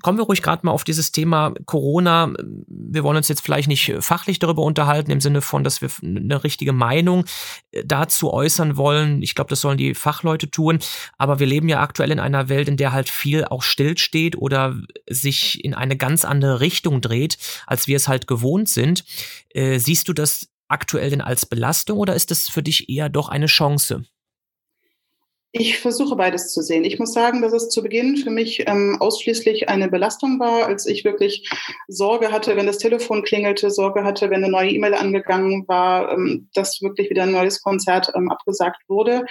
Kommen 0.02 0.18
wir 0.18 0.26
ruhig 0.26 0.42
gerade 0.42 0.66
mal 0.66 0.72
auf 0.72 0.84
dieses 0.84 1.12
Thema 1.12 1.54
Corona. 1.66 2.34
Wir 2.68 3.04
wollen 3.04 3.18
uns 3.18 3.28
jetzt 3.28 3.42
vielleicht 3.42 3.68
nicht 3.68 3.94
fachlich 4.00 4.40
darüber 4.40 4.64
unterhalten, 4.64 5.12
im 5.12 5.22
Sinne 5.22 5.42
von, 5.42 5.64
dass 5.64 5.82
wir 5.82 5.90
eine 6.02 6.44
richtige 6.44 6.74
Meinung 6.74 7.26
äh, 7.72 7.84
dazu 7.86 8.34
äußern 8.34 8.78
wollen. 8.78 9.22
Ich 9.22 9.36
glaube, 9.36 9.50
das 9.50 9.62
sollen 9.62 9.78
die 9.78 9.94
Fachleute 9.94 10.50
tun. 10.50 10.80
Aber 11.18 11.40
wir 11.40 11.48
leben 11.48 11.70
ja 11.70 11.82
aktuell 11.82 12.12
in 12.12 12.20
einer 12.20 12.50
Welt, 12.50 12.70
in 12.70 12.78
der 12.78 12.94
halt 12.94 13.10
viel 13.10 13.46
auch 13.46 13.62
stillsteht 13.62 14.38
oder 14.38 14.76
sich 15.10 15.64
in 15.64 15.74
eine 15.74 15.98
ganz 15.98 16.24
andere 16.26 16.62
Richtung 16.62 17.02
dreht, 17.02 17.38
als 17.68 17.88
wir 17.88 17.98
es 17.98 18.08
halt 18.08 18.28
gewohnt 18.28 18.70
sind. 18.70 19.04
Äh, 19.50 19.80
siehst 19.80 20.08
du 20.08 20.14
das 20.14 20.50
aktuell 20.68 21.10
denn 21.10 21.22
als 21.22 21.46
Belastung 21.46 22.00
oder 22.00 22.16
ist 22.16 22.32
das 22.32 22.50
für 22.50 22.64
dich 22.64 22.90
eher 22.90 23.10
doch 23.10 23.30
eine 23.30 23.46
Chance? 23.46 24.06
Ich 25.58 25.80
versuche 25.80 26.18
beides 26.18 26.52
zu 26.52 26.62
sehen. 26.62 26.84
Ich 26.84 27.00
muss 27.00 27.14
sagen, 27.14 27.42
dass 27.42 27.54
es 27.54 27.70
zu 27.70 27.82
Beginn 27.82 28.18
für 28.18 28.30
mich 28.30 28.68
ähm, 28.68 28.98
ausschließlich 29.00 29.70
eine 29.70 29.88
Belastung 29.88 30.38
war, 30.38 30.66
als 30.66 30.86
ich 30.86 31.06
wirklich 31.06 31.50
Sorge 31.88 32.34
hatte, 32.34 32.58
wenn 32.58 32.66
das 32.66 32.78
Telefon 32.78 33.24
klingelte, 33.24 33.72
Sorge 33.72 34.04
hatte, 34.04 34.30
wenn 34.30 34.44
eine 34.44 34.52
neue 34.52 34.72
E-Mail 34.72 34.96
angegangen 34.96 35.66
war, 35.70 36.12
ähm, 36.12 36.50
dass 36.56 36.82
wirklich 36.82 37.10
wieder 37.10 37.24
ein 37.24 37.32
neues 37.32 37.62
Konzert 37.62 38.12
ähm, 38.16 38.30
abgesagt 38.30 38.82
wurde. 38.90 39.24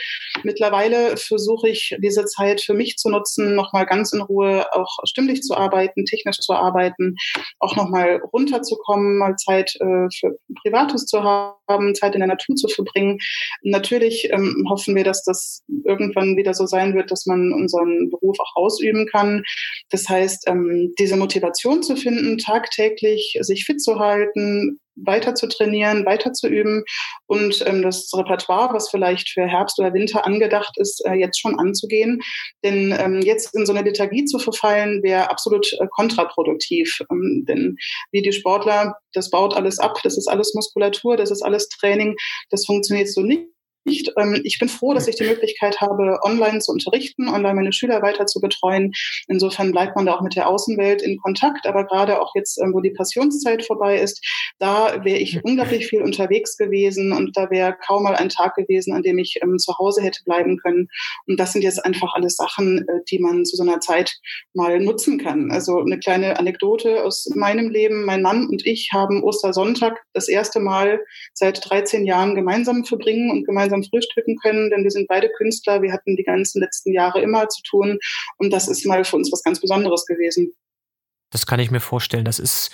Mittlerweile 0.45 1.19
versuche 1.19 1.69
ich 1.69 1.95
diese 1.99 2.25
Zeit 2.25 2.62
für 2.62 2.73
mich 2.73 2.97
zu 2.97 3.11
nutzen, 3.11 3.54
nochmal 3.54 3.85
ganz 3.85 4.14
in 4.14 4.23
Ruhe 4.23 4.64
auch 4.73 4.97
stimmlich 5.04 5.43
zu 5.43 5.54
arbeiten, 5.54 6.07
technisch 6.07 6.38
zu 6.38 6.54
arbeiten, 6.54 7.16
auch 7.59 7.76
nochmal 7.76 8.23
runterzukommen, 8.33 9.19
mal 9.19 9.37
Zeit 9.37 9.76
äh, 9.78 10.09
für 10.19 10.38
Privates 10.62 11.04
zu 11.04 11.23
haben, 11.23 11.54
Zeit 11.94 12.14
in 12.14 12.21
der 12.21 12.28
Natur 12.28 12.56
zu 12.56 12.68
verbringen. 12.68 13.18
Natürlich 13.62 14.28
ähm, 14.33 14.66
hoffen 14.68 14.94
wir, 14.94 15.04
dass 15.04 15.23
das 15.25 15.62
irgendwann 15.85 16.37
wieder 16.37 16.54
so 16.54 16.66
sein 16.66 16.94
wird, 16.94 17.11
dass 17.11 17.26
man 17.26 17.52
unseren 17.52 18.11
Beruf 18.11 18.37
auch 18.38 18.56
ausüben 18.56 19.06
kann. 19.06 19.42
Das 19.90 20.09
heißt, 20.09 20.49
ähm, 20.49 20.92
diese 20.99 21.16
Motivation 21.16 21.83
zu 21.83 21.97
finden, 21.97 22.38
tagtäglich 22.38 23.38
sich 23.40 23.64
fit 23.64 23.80
zu 23.80 23.99
halten, 23.99 24.80
weiter 24.96 25.34
zu 25.34 25.48
trainieren, 25.48 26.06
weiter 26.06 26.32
zu 26.32 26.48
üben 26.48 26.84
und 27.26 27.64
ähm, 27.66 27.82
das 27.82 28.10
Repertoire, 28.14 28.72
was 28.72 28.90
vielleicht 28.90 29.30
für 29.30 29.46
Herbst 29.46 29.78
oder 29.78 29.92
Winter 29.92 30.26
angedacht 30.26 30.74
ist, 30.76 31.04
äh, 31.06 31.14
jetzt 31.14 31.40
schon 31.40 31.58
anzugehen. 31.58 32.20
Denn 32.64 32.96
ähm, 32.98 33.20
jetzt 33.22 33.54
in 33.54 33.66
so 33.66 33.72
eine 33.72 33.82
Lethargie 33.82 34.24
zu 34.24 34.38
verfallen, 34.38 35.02
wäre 35.02 35.30
absolut 35.30 35.72
äh, 35.74 35.86
kontraproduktiv. 35.90 37.00
Ähm, 37.10 37.44
denn 37.48 37.76
wie 38.12 38.22
die 38.22 38.32
Sportler, 38.32 38.96
das 39.12 39.30
baut 39.30 39.54
alles 39.54 39.78
ab, 39.78 39.98
das 40.02 40.16
ist 40.16 40.28
alles 40.28 40.54
Muskulatur, 40.54 41.16
das 41.16 41.30
ist 41.30 41.42
alles 41.42 41.68
Training, 41.68 42.16
das 42.50 42.66
funktioniert 42.66 43.08
so 43.08 43.22
nicht 43.22 43.53
ich 43.85 44.59
bin 44.59 44.69
froh, 44.69 44.95
dass 44.95 45.09
ich 45.09 45.17
die 45.17 45.25
Möglichkeit 45.25 45.81
habe, 45.81 46.19
online 46.23 46.61
zu 46.61 46.73
unterrichten, 46.73 47.29
online 47.29 47.55
meine 47.55 47.73
Schüler 47.73 48.03
weiter 48.03 48.26
zu 48.26 48.41
betreuen. 48.41 48.93
Insofern 49.29 49.73
bleibt 49.73 49.97
man 49.97 50.07
da 50.07 50.14
auch 50.14 50.21
mit 50.23 50.37
der 50.37 50.49
Außenwelt 50.49 51.03
in 51.03 51.19
Kontakt. 51.19 51.67
Aber 51.67 51.85
gerade 51.85 52.21
auch 52.21 52.35
jetzt, 52.35 52.61
ähm, 52.61 52.73
wo 52.75 52.81
die 52.81 52.91
Passionszeit 52.91 53.64
vorbei 53.64 53.99
ist, 53.99 54.25
da 54.59 55.05
wäre 55.05 55.19
ich 55.19 55.43
unglaublich 55.45 55.87
viel 55.87 56.03
unterwegs 56.03 56.57
gewesen 56.57 57.12
und 57.12 57.37
da 57.37 57.50
wäre 57.50 57.76
kaum 57.87 58.05
mal 58.05 58.17
ein 58.17 58.29
Tag 58.29 58.55
gewesen, 58.55 58.93
an 58.93 59.03
dem 59.03 59.19
ich 59.19 59.38
ähm, 59.43 59.59
zu 59.59 59.76
Hause 59.79 60.03
hätte 60.03 60.23
bleiben 60.25 60.59
können. 60.59 60.88
Und 61.26 61.38
das 61.38 61.53
sind 61.53 61.62
jetzt 61.62 61.85
einfach 61.85 62.14
alles 62.14 62.37
Sachen, 62.37 62.87
äh, 62.88 63.00
die 63.11 63.19
man 63.19 63.45
zu 63.45 63.57
so 63.57 63.62
einer 63.62 63.81
Zeit 63.81 64.19
mal 64.55 64.81
nutzen 64.81 65.19
kann. 65.19 65.50
Also 65.50 65.81
eine 65.81 65.99
kleine 65.99 66.38
Anekdote 66.38 67.05
aus 67.05 67.29
meinem 67.35 67.71
Leben. 67.71 68.05
Mein 68.05 68.23
Mann 68.23 68.47
und 68.47 68.67
ich 68.67 68.91
haben 68.93 69.23
Ostersonntag 69.23 70.03
das 70.12 70.29
erste 70.29 70.61
Mal 70.61 71.00
seit 71.33 71.69
13 71.69 72.05
Jahren 72.05 72.35
gemeinsam 72.35 72.85
verbringen 72.85 73.31
und 73.31 73.45
gemeinsam 73.45 73.74
gemeinsam 73.75 73.90
frühstücken 73.90 74.37
können, 74.37 74.71
denn 74.71 74.85
wir 74.85 74.90
sind 74.90 75.09
beide 75.09 75.28
Künstler. 75.31 75.83
Wir 75.83 75.93
hatten 75.93 76.16
die 76.16 76.25
ganzen 76.25 76.61
letzten 76.61 76.93
Jahre 76.93 77.21
immer 77.21 77.49
zu 77.49 77.62
tun 77.62 77.99
und 78.38 78.52
das 78.52 78.69
ist 78.69 78.87
mal 78.87 79.04
für 79.04 79.16
uns 79.16 79.33
was 79.33 79.43
ganz 79.43 79.61
Besonderes 79.61 80.07
gewesen. 80.07 80.52
Das 81.31 81.47
kann 81.47 81.59
ich 81.59 81.71
mir 81.71 81.81
vorstellen. 81.81 82.25
Das 82.25 82.38
ist, 82.38 82.71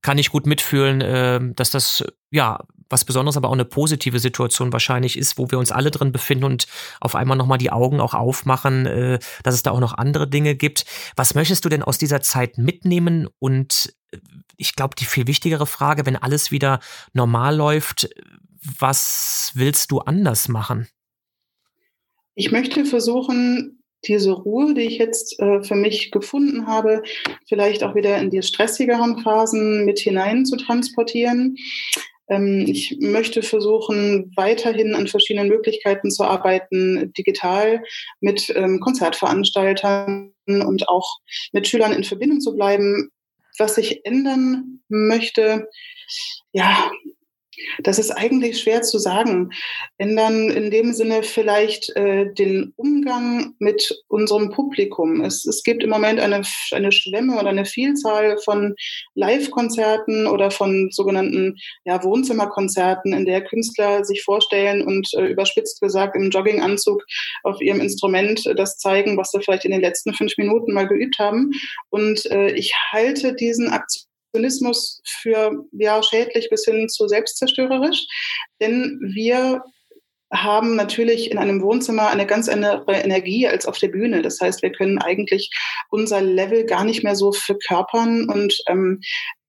kann 0.00 0.18
ich 0.18 0.30
gut 0.30 0.46
mitfühlen, 0.46 1.00
äh, 1.00 1.40
dass 1.54 1.70
das 1.70 2.04
ja 2.30 2.64
was 2.88 3.04
Besonderes, 3.04 3.36
aber 3.36 3.48
auch 3.48 3.54
eine 3.54 3.64
positive 3.64 4.18
Situation 4.18 4.72
wahrscheinlich 4.72 5.16
ist, 5.16 5.38
wo 5.38 5.50
wir 5.50 5.58
uns 5.58 5.72
alle 5.72 5.90
drin 5.90 6.12
befinden 6.12 6.44
und 6.44 6.66
auf 7.00 7.14
einmal 7.14 7.36
nochmal 7.36 7.58
die 7.58 7.70
Augen 7.70 8.00
auch 8.00 8.14
aufmachen, 8.14 8.86
äh, 8.86 9.18
dass 9.42 9.54
es 9.54 9.62
da 9.62 9.72
auch 9.72 9.80
noch 9.80 9.94
andere 9.94 10.28
Dinge 10.28 10.54
gibt. 10.54 10.84
Was 11.16 11.34
möchtest 11.34 11.64
du 11.64 11.68
denn 11.68 11.82
aus 11.82 11.98
dieser 11.98 12.20
Zeit 12.20 12.58
mitnehmen? 12.58 13.28
Und 13.40 13.94
äh, 14.12 14.18
ich 14.56 14.76
glaube, 14.76 14.94
die 14.96 15.04
viel 15.04 15.26
wichtigere 15.26 15.66
Frage, 15.66 16.06
wenn 16.06 16.16
alles 16.16 16.52
wieder 16.52 16.80
normal 17.12 17.56
läuft, 17.56 18.08
was 18.78 19.52
willst 19.54 19.90
du 19.90 19.98
anders 19.98 20.48
machen? 20.48 20.88
Ich 22.34 22.52
möchte 22.52 22.84
versuchen, 22.84 23.82
diese 24.04 24.32
Ruhe, 24.32 24.74
die 24.74 24.82
ich 24.82 24.98
jetzt 24.98 25.38
äh, 25.40 25.62
für 25.62 25.74
mich 25.74 26.10
gefunden 26.10 26.66
habe, 26.66 27.02
vielleicht 27.46 27.82
auch 27.84 27.94
wieder 27.94 28.18
in 28.18 28.30
die 28.30 28.42
stressigeren 28.42 29.18
Phasen 29.18 29.84
mit 29.84 29.98
hinein 29.98 30.46
zu 30.46 30.56
transportieren. 30.56 31.56
Ähm, 32.28 32.64
ich 32.66 32.96
möchte 33.00 33.42
versuchen, 33.42 34.32
weiterhin 34.36 34.94
an 34.94 35.06
verschiedenen 35.06 35.48
Möglichkeiten 35.48 36.10
zu 36.10 36.24
arbeiten, 36.24 37.12
digital 37.12 37.82
mit 38.20 38.50
ähm, 38.56 38.80
Konzertveranstaltern 38.80 40.32
und 40.46 40.88
auch 40.88 41.18
mit 41.52 41.68
Schülern 41.68 41.92
in 41.92 42.04
Verbindung 42.04 42.40
zu 42.40 42.54
bleiben. 42.54 43.10
Was 43.58 43.76
ich 43.76 44.06
ändern 44.06 44.80
möchte, 44.88 45.68
ja, 46.52 46.90
das 47.82 47.98
ist 47.98 48.10
eigentlich 48.10 48.60
schwer 48.60 48.82
zu 48.82 48.98
sagen. 48.98 49.50
Ändern 49.98 50.50
in 50.50 50.70
dem 50.70 50.92
Sinne 50.92 51.22
vielleicht 51.22 51.94
äh, 51.96 52.32
den 52.32 52.72
Umgang 52.76 53.54
mit 53.58 54.02
unserem 54.08 54.50
Publikum. 54.50 55.20
Es, 55.22 55.46
es 55.46 55.62
gibt 55.62 55.82
im 55.82 55.90
Moment 55.90 56.20
eine, 56.20 56.42
eine 56.72 56.92
Schwemme 56.92 57.38
oder 57.38 57.48
eine 57.48 57.64
Vielzahl 57.64 58.38
von 58.38 58.74
Live-Konzerten 59.14 60.26
oder 60.26 60.50
von 60.50 60.88
sogenannten 60.90 61.56
ja, 61.84 62.02
Wohnzimmerkonzerten, 62.02 63.12
in 63.12 63.24
der 63.24 63.42
Künstler 63.42 64.04
sich 64.04 64.22
vorstellen 64.22 64.82
und 64.82 65.08
äh, 65.14 65.26
überspitzt 65.26 65.80
gesagt 65.80 66.16
im 66.16 66.30
Jogginganzug 66.30 67.04
auf 67.42 67.60
ihrem 67.60 67.80
Instrument 67.80 68.46
äh, 68.46 68.54
das 68.54 68.78
zeigen, 68.78 69.16
was 69.16 69.30
sie 69.30 69.40
vielleicht 69.40 69.64
in 69.64 69.72
den 69.72 69.80
letzten 69.80 70.14
fünf 70.14 70.36
Minuten 70.36 70.72
mal 70.72 70.88
geübt 70.88 71.18
haben. 71.18 71.52
Und 71.90 72.26
äh, 72.30 72.52
ich 72.52 72.72
halte 72.92 73.34
diesen 73.34 73.68
Aktionen 73.68 74.09
Zynismus 74.32 75.00
für 75.04 75.64
ja, 75.72 76.02
schädlich 76.02 76.48
bis 76.50 76.64
hin 76.64 76.88
zu 76.88 77.08
selbstzerstörerisch. 77.08 78.06
Denn 78.60 78.98
wir 79.14 79.62
haben 80.32 80.76
natürlich 80.76 81.30
in 81.30 81.38
einem 81.38 81.60
Wohnzimmer 81.62 82.08
eine 82.08 82.26
ganz 82.26 82.48
andere 82.48 82.92
Energie 82.92 83.48
als 83.48 83.66
auf 83.66 83.78
der 83.78 83.88
Bühne. 83.88 84.22
Das 84.22 84.40
heißt, 84.40 84.62
wir 84.62 84.70
können 84.70 84.98
eigentlich 84.98 85.50
unser 85.90 86.20
Level 86.20 86.64
gar 86.64 86.84
nicht 86.84 87.02
mehr 87.02 87.16
so 87.16 87.32
verkörpern. 87.32 88.28
Und 88.28 88.56
ähm, 88.68 89.00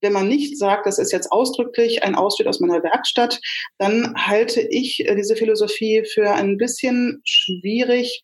wenn 0.01 0.13
man 0.13 0.27
nicht 0.27 0.57
sagt, 0.57 0.87
das 0.87 0.97
ist 0.97 1.11
jetzt 1.11 1.31
ausdrücklich 1.31 2.03
ein 2.03 2.15
Ausschnitt 2.15 2.47
aus 2.47 2.59
meiner 2.59 2.83
Werkstatt, 2.83 3.39
dann 3.77 4.15
halte 4.15 4.61
ich 4.61 5.07
äh, 5.07 5.15
diese 5.15 5.35
Philosophie 5.35 6.03
für 6.11 6.31
ein 6.31 6.57
bisschen 6.57 7.21
schwierig, 7.23 8.21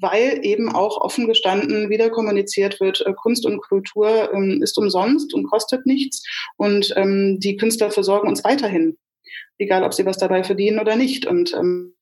weil 0.00 0.40
eben 0.42 0.70
auch 0.70 1.00
offen 1.00 1.26
gestanden 1.26 1.88
wieder 1.88 2.10
kommuniziert 2.10 2.80
wird, 2.80 3.00
äh, 3.06 3.14
Kunst 3.14 3.46
und 3.46 3.62
Kultur 3.62 4.30
ähm, 4.32 4.60
ist 4.62 4.76
umsonst 4.76 5.32
und 5.34 5.48
kostet 5.50 5.86
nichts 5.86 6.22
und 6.56 6.92
ähm, 6.96 7.38
die 7.40 7.56
Künstler 7.56 7.90
versorgen 7.90 8.28
uns 8.28 8.44
weiterhin, 8.44 8.98
egal 9.58 9.82
ob 9.82 9.94
sie 9.94 10.06
was 10.06 10.18
dabei 10.18 10.44
verdienen 10.44 10.78
oder 10.78 10.96
nicht. 10.96 11.26
Und 11.26 11.52
ähm, 11.54 11.94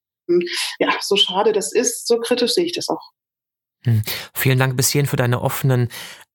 ja, 0.79 0.91
so 1.01 1.17
schade 1.17 1.53
das 1.53 1.73
ist, 1.73 2.07
so 2.07 2.19
kritisch 2.19 2.53
sehe 2.53 2.65
ich 2.65 2.73
das 2.73 2.89
auch. 2.89 3.11
Hm. 3.85 4.03
Vielen 4.35 4.59
Dank 4.59 4.77
bis 4.77 4.91
hierhin 4.91 5.09
für 5.09 5.17
deine 5.17 5.41
offenen 5.41 5.89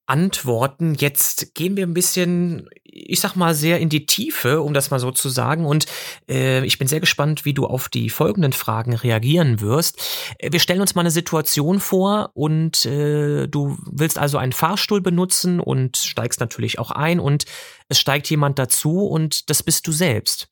Antworten. 0.08 0.96
Jetzt 0.96 1.54
gehen 1.54 1.76
wir 1.76 1.86
ein 1.86 1.94
bisschen, 1.94 2.70
ich 2.84 3.20
sag 3.20 3.36
mal, 3.36 3.54
sehr 3.54 3.80
in 3.80 3.90
die 3.90 4.06
Tiefe, 4.06 4.62
um 4.62 4.74
das 4.74 4.90
mal 4.90 5.00
so 5.00 5.12
zu 5.12 5.28
sagen. 5.28 5.66
Und 5.66 5.86
äh, 6.30 6.66
ich 6.66 6.78
bin 6.78 6.88
sehr 6.88 7.02
gespannt, 7.02 7.44
wie 7.44 7.54
du 7.54 7.66
auf 7.66 7.90
die 7.90 8.10
folgenden 8.10 8.54
Fragen 8.54 8.94
reagieren 8.94 9.60
wirst. 9.60 10.00
Äh, 10.40 10.54
wir 10.54 10.62
stellen 10.62 10.80
uns 10.80 10.96
mal 10.96 11.02
eine 11.02 11.12
Situation 11.12 11.82
vor 11.82 12.32
und 12.34 12.86
äh, 12.86 13.48
du 13.48 13.78
willst 13.86 14.18
also 14.18 14.38
einen 14.38 14.54
Fahrstuhl 14.54 15.02
benutzen 15.02 15.60
und 15.60 15.98
steigst 15.98 16.40
natürlich 16.40 16.80
auch 16.80 16.92
ein 16.92 17.20
und 17.20 17.44
es 17.90 18.00
steigt 18.00 18.30
jemand 18.30 18.60
dazu 18.60 19.06
und 19.06 19.50
das 19.50 19.62
bist 19.62 19.88
du 19.88 19.92
selbst. 19.92 20.48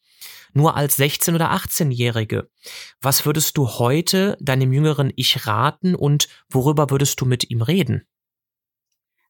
Nur 0.57 0.77
als 0.77 0.97
16- 0.97 1.35
oder 1.35 1.51
18-Jährige. 1.51 2.49
Was 3.01 3.25
würdest 3.25 3.57
du 3.57 3.67
heute 3.67 4.37
deinem 4.39 4.71
jüngeren 4.71 5.11
Ich 5.17 5.45
raten 5.45 5.95
und 5.95 6.29
worüber 6.49 6.89
würdest 6.89 7.19
du 7.19 7.25
mit 7.25 7.49
ihm 7.49 7.61
reden? 7.61 8.07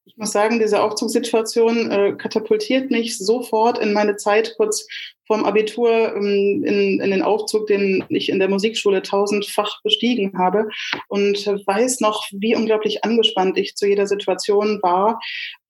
Ich 0.05 0.17
muss 0.17 0.31
sagen, 0.31 0.59
diese 0.59 0.81
Aufzugssituation 0.81 1.91
äh, 1.91 2.13
katapultiert 2.13 2.91
mich 2.91 3.17
sofort 3.17 3.79
in 3.79 3.91
meine 3.91 4.17
Zeit 4.17 4.53
kurz 4.55 4.85
vorm 5.25 5.43
Abitur 5.43 6.15
ähm, 6.15 6.63
in, 6.63 6.99
in 7.01 7.11
den 7.11 7.23
Aufzug, 7.23 7.65
den 7.65 8.03
ich 8.09 8.29
in 8.29 8.37
der 8.37 8.47
Musikschule 8.47 9.01
tausendfach 9.01 9.81
bestiegen 9.81 10.37
habe 10.37 10.69
und 11.07 11.47
weiß 11.47 12.01
noch, 12.01 12.27
wie 12.31 12.55
unglaublich 12.55 13.03
angespannt 13.03 13.57
ich 13.57 13.75
zu 13.75 13.87
jeder 13.87 14.05
Situation 14.05 14.79
war, 14.83 15.19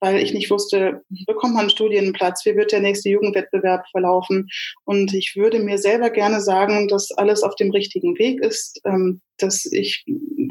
weil 0.02 0.22
ich 0.22 0.34
nicht 0.34 0.52
wusste, 0.52 1.02
bekommt 1.26 1.54
man 1.54 1.62
einen 1.62 1.70
Studienplatz, 1.70 2.46
wie 2.46 2.58
wird 2.58 2.74
der 2.74 2.82
nächste 2.82 3.10
Jugendwettbewerb 3.10 3.86
verlaufen. 3.92 4.50
Und 4.84 5.14
ich 5.14 5.36
würde 5.38 5.60
mir 5.60 5.78
selber 5.78 6.10
gerne 6.10 6.42
sagen, 6.42 6.90
dass 6.90 7.12
alles 7.12 7.42
auf 7.42 7.56
dem 7.56 7.72
richtigen 7.72 8.18
Weg 8.20 8.42
ist, 8.42 8.82
ähm, 8.86 9.22
dass 9.38 9.66
ich 9.66 10.04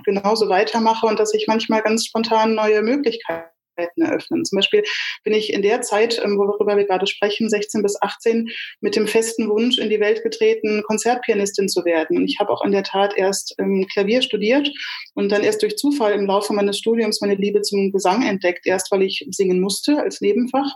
genauso 0.04 0.48
weitermache 0.48 1.06
und 1.06 1.18
dass 1.18 1.34
ich 1.34 1.46
manchmal 1.46 1.82
ganz 1.82 2.06
spontan 2.06 2.54
neue 2.54 2.82
Möglichkeiten 2.82 3.53
eröffnen. 3.76 4.44
Zum 4.44 4.56
Beispiel 4.56 4.84
bin 5.22 5.34
ich 5.34 5.52
in 5.52 5.62
der 5.62 5.82
Zeit, 5.82 6.20
ähm, 6.24 6.38
worüber 6.38 6.76
wir 6.76 6.84
gerade 6.84 7.06
sprechen, 7.06 7.48
16 7.48 7.82
bis 7.82 8.00
18, 8.00 8.48
mit 8.80 8.96
dem 8.96 9.06
festen 9.06 9.48
Wunsch 9.48 9.78
in 9.78 9.90
die 9.90 10.00
Welt 10.00 10.22
getreten, 10.22 10.82
Konzertpianistin 10.82 11.68
zu 11.68 11.84
werden. 11.84 12.16
Und 12.16 12.24
ich 12.26 12.38
habe 12.38 12.50
auch 12.50 12.64
in 12.64 12.72
der 12.72 12.82
Tat 12.82 13.14
erst 13.16 13.54
ähm, 13.58 13.86
Klavier 13.92 14.22
studiert 14.22 14.70
und 15.14 15.30
dann 15.30 15.42
erst 15.42 15.62
durch 15.62 15.76
Zufall 15.76 16.12
im 16.12 16.26
Laufe 16.26 16.52
meines 16.52 16.78
Studiums 16.78 17.20
meine 17.20 17.34
Liebe 17.34 17.62
zum 17.62 17.92
Gesang 17.92 18.26
entdeckt. 18.26 18.66
Erst, 18.66 18.90
weil 18.92 19.02
ich 19.02 19.26
singen 19.30 19.60
musste 19.60 19.98
als 19.98 20.20
Nebenfach 20.20 20.72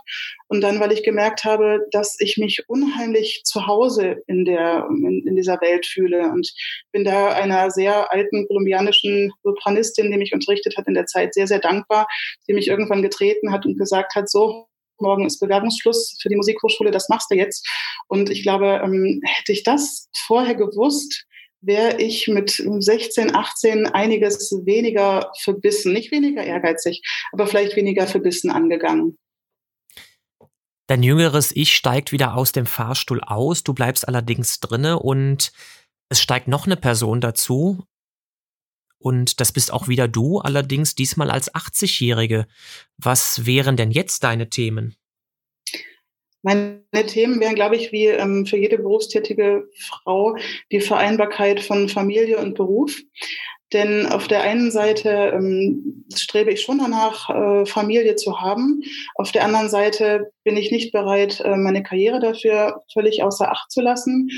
und 0.47 0.61
dann, 0.61 0.79
weil 0.79 0.91
ich 0.91 1.03
gemerkt 1.03 1.43
habe, 1.43 1.87
dass 1.91 2.17
ich 2.19 2.37
mich 2.37 2.63
unheimlich 2.67 3.41
zu 3.45 3.67
Hause 3.67 4.23
in, 4.27 4.45
der, 4.45 4.87
in, 4.89 5.25
in 5.25 5.35
dieser 5.35 5.61
Welt 5.61 5.85
fühle. 5.85 6.29
Und 6.31 6.51
bin 6.91 7.03
da 7.03 7.29
einer 7.29 7.71
sehr 7.71 8.11
alten 8.11 8.47
kolumbianischen 8.47 9.31
Sopranistin, 9.43 10.11
die 10.11 10.17
mich 10.17 10.33
unterrichtet 10.33 10.75
hat 10.77 10.87
in 10.87 10.93
der 10.93 11.05
Zeit, 11.05 11.33
sehr, 11.33 11.47
sehr 11.47 11.59
dankbar, 11.59 12.07
die 12.47 12.53
mich 12.53 12.67
irgendwie 12.67 12.88
irgendwann 12.89 13.01
getreten 13.01 13.51
hat 13.51 13.65
und 13.65 13.77
gesagt 13.77 14.15
hat, 14.15 14.29
so, 14.29 14.67
morgen 14.99 15.25
ist 15.25 15.39
Bewerbungsschluss 15.39 16.17
für 16.21 16.29
die 16.29 16.35
Musikhochschule, 16.35 16.91
das 16.91 17.09
machst 17.09 17.31
du 17.31 17.35
jetzt. 17.35 17.67
Und 18.07 18.29
ich 18.29 18.43
glaube, 18.43 18.81
ähm, 18.83 19.21
hätte 19.23 19.51
ich 19.51 19.63
das 19.63 20.09
vorher 20.25 20.55
gewusst, 20.55 21.25
wäre 21.61 21.99
ich 22.01 22.27
mit 22.27 22.51
16, 22.51 23.35
18 23.35 23.87
einiges 23.87 24.51
weniger 24.65 25.31
verbissen, 25.41 25.93
nicht 25.93 26.11
weniger 26.11 26.43
ehrgeizig, 26.43 27.01
aber 27.31 27.47
vielleicht 27.47 27.75
weniger 27.75 28.07
verbissen 28.07 28.49
angegangen. 28.49 29.17
Dein 30.87 31.03
jüngeres 31.03 31.55
Ich 31.55 31.75
steigt 31.75 32.11
wieder 32.11 32.35
aus 32.35 32.51
dem 32.51 32.65
Fahrstuhl 32.65 33.21
aus, 33.21 33.63
du 33.63 33.73
bleibst 33.73 34.07
allerdings 34.07 34.59
drinne 34.59 34.99
und 34.99 35.51
es 36.09 36.21
steigt 36.21 36.47
noch 36.47 36.65
eine 36.65 36.77
Person 36.77 37.21
dazu, 37.21 37.83
und 38.99 39.39
das 39.39 39.51
bist 39.51 39.73
auch 39.73 39.87
wieder 39.87 40.07
du, 40.07 40.39
allerdings 40.39 40.93
diesmal 40.93 41.31
als 41.31 41.53
80-Jährige. 41.53 42.47
Was 42.97 43.45
wären 43.45 43.77
denn 43.77 43.91
jetzt 43.91 44.23
deine 44.23 44.49
Themen? 44.49 44.95
Meine 46.41 46.81
Themen 47.07 47.39
wären, 47.41 47.55
glaube 47.55 47.75
ich, 47.75 47.91
wie 47.91 48.05
ähm, 48.05 48.45
für 48.45 48.57
jede 48.57 48.77
berufstätige 48.77 49.67
Frau 49.77 50.37
die 50.71 50.79
Vereinbarkeit 50.79 51.59
von 51.59 51.89
Familie 51.89 52.37
und 52.37 52.55
Beruf. 52.55 53.01
Denn 53.73 54.07
auf 54.07 54.27
der 54.27 54.41
einen 54.41 54.71
Seite 54.71 55.31
ähm, 55.33 56.05
strebe 56.15 56.51
ich 56.51 56.61
schon 56.61 56.79
danach, 56.79 57.29
äh, 57.29 57.65
Familie 57.65 58.15
zu 58.15 58.41
haben. 58.41 58.81
Auf 59.15 59.31
der 59.31 59.43
anderen 59.43 59.69
Seite 59.69 60.31
bin 60.43 60.57
ich 60.57 60.71
nicht 60.71 60.91
bereit, 60.91 61.39
äh, 61.41 61.55
meine 61.55 61.83
Karriere 61.83 62.19
dafür 62.19 62.81
völlig 62.91 63.21
außer 63.21 63.51
Acht 63.51 63.69
zu 63.69 63.81
lassen. 63.81 64.29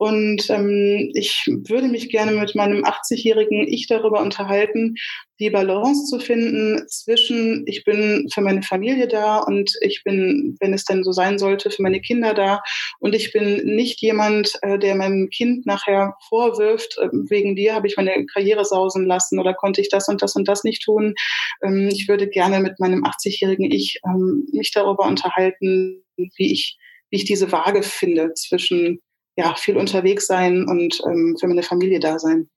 Und 0.00 0.48
ähm, 0.48 1.10
ich 1.12 1.44
würde 1.46 1.86
mich 1.86 2.08
gerne 2.08 2.32
mit 2.32 2.54
meinem 2.54 2.84
80-jährigen 2.84 3.68
Ich 3.68 3.86
darüber 3.86 4.22
unterhalten, 4.22 4.94
die 5.38 5.50
Balance 5.50 6.06
zu 6.06 6.18
finden 6.18 6.88
zwischen, 6.88 7.64
ich 7.66 7.84
bin 7.84 8.26
für 8.32 8.40
meine 8.40 8.62
Familie 8.62 9.08
da 9.08 9.40
und 9.40 9.70
ich 9.82 10.02
bin, 10.02 10.56
wenn 10.58 10.72
es 10.72 10.86
denn 10.86 11.04
so 11.04 11.12
sein 11.12 11.38
sollte, 11.38 11.70
für 11.70 11.82
meine 11.82 12.00
Kinder 12.00 12.32
da. 12.32 12.62
Und 12.98 13.14
ich 13.14 13.30
bin 13.34 13.56
nicht 13.74 14.00
jemand, 14.00 14.54
äh, 14.62 14.78
der 14.78 14.94
meinem 14.94 15.28
Kind 15.28 15.66
nachher 15.66 16.14
vorwirft, 16.30 16.96
äh, 16.96 17.08
wegen 17.28 17.54
dir 17.54 17.74
habe 17.74 17.86
ich 17.86 17.98
meine 17.98 18.24
Karriere 18.24 18.64
sausen 18.64 19.04
lassen 19.04 19.38
oder 19.38 19.52
konnte 19.52 19.82
ich 19.82 19.90
das 19.90 20.08
und 20.08 20.22
das 20.22 20.34
und 20.34 20.48
das 20.48 20.64
nicht 20.64 20.82
tun. 20.82 21.14
Ähm, 21.62 21.90
ich 21.92 22.08
würde 22.08 22.26
gerne 22.26 22.60
mit 22.60 22.80
meinem 22.80 23.04
80-jährigen 23.04 23.70
Ich 23.70 24.00
ähm, 24.06 24.48
mich 24.50 24.72
darüber 24.72 25.04
unterhalten, 25.04 26.04
wie 26.16 26.52
ich, 26.52 26.78
wie 27.10 27.16
ich 27.16 27.26
diese 27.26 27.52
Waage 27.52 27.82
finde 27.82 28.32
zwischen 28.32 29.02
ja, 29.36 29.54
viel 29.54 29.76
unterwegs 29.76 30.26
sein 30.26 30.66
und 30.68 31.00
ähm, 31.06 31.36
für 31.38 31.48
meine 31.48 31.62
Familie 31.62 32.00
da 32.00 32.18
sein. 32.18 32.48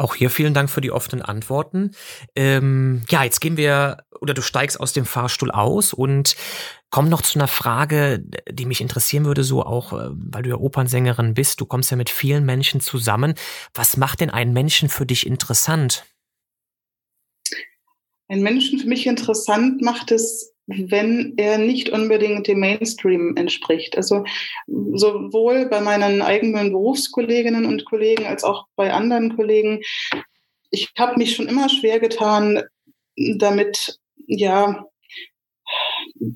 Auch 0.00 0.14
hier 0.14 0.30
vielen 0.30 0.54
Dank 0.54 0.70
für 0.70 0.80
die 0.80 0.92
offenen 0.92 1.20
Antworten. 1.20 1.90
Ähm, 2.34 3.02
ja, 3.10 3.22
jetzt 3.22 3.40
gehen 3.40 3.58
wir 3.58 3.98
oder 4.18 4.32
du 4.32 4.40
steigst 4.40 4.80
aus 4.80 4.94
dem 4.94 5.04
Fahrstuhl 5.04 5.50
aus 5.50 5.92
und 5.92 6.36
kommen 6.88 7.10
noch 7.10 7.20
zu 7.20 7.38
einer 7.38 7.48
Frage, 7.48 8.24
die 8.50 8.64
mich 8.64 8.80
interessieren 8.80 9.26
würde, 9.26 9.44
so 9.44 9.62
auch, 9.62 9.92
äh, 9.92 10.08
weil 10.10 10.42
du 10.42 10.48
ja 10.48 10.56
Opernsängerin 10.56 11.34
bist. 11.34 11.60
Du 11.60 11.66
kommst 11.66 11.90
ja 11.90 11.98
mit 11.98 12.08
vielen 12.08 12.46
Menschen 12.46 12.80
zusammen. 12.80 13.34
Was 13.74 13.98
macht 13.98 14.20
denn 14.20 14.30
einen 14.30 14.54
Menschen 14.54 14.88
für 14.88 15.04
dich 15.04 15.26
interessant? 15.26 16.04
Einen 18.28 18.42
Menschen 18.42 18.78
für 18.78 18.88
mich 18.88 19.06
interessant 19.06 19.82
macht 19.82 20.12
es 20.12 20.54
wenn 20.70 21.34
er 21.36 21.58
nicht 21.58 21.90
unbedingt 21.90 22.46
dem 22.46 22.60
Mainstream 22.60 23.36
entspricht. 23.36 23.96
Also 23.96 24.24
sowohl 24.66 25.66
bei 25.66 25.80
meinen 25.80 26.22
eigenen 26.22 26.72
Berufskolleginnen 26.72 27.66
und 27.66 27.84
Kollegen 27.84 28.26
als 28.26 28.44
auch 28.44 28.66
bei 28.76 28.92
anderen 28.92 29.36
Kollegen. 29.36 29.82
Ich 30.70 30.90
habe 30.98 31.18
mich 31.18 31.34
schon 31.34 31.48
immer 31.48 31.68
schwer 31.68 31.98
getan, 31.98 32.62
damit 33.16 33.98
ja 34.26 34.84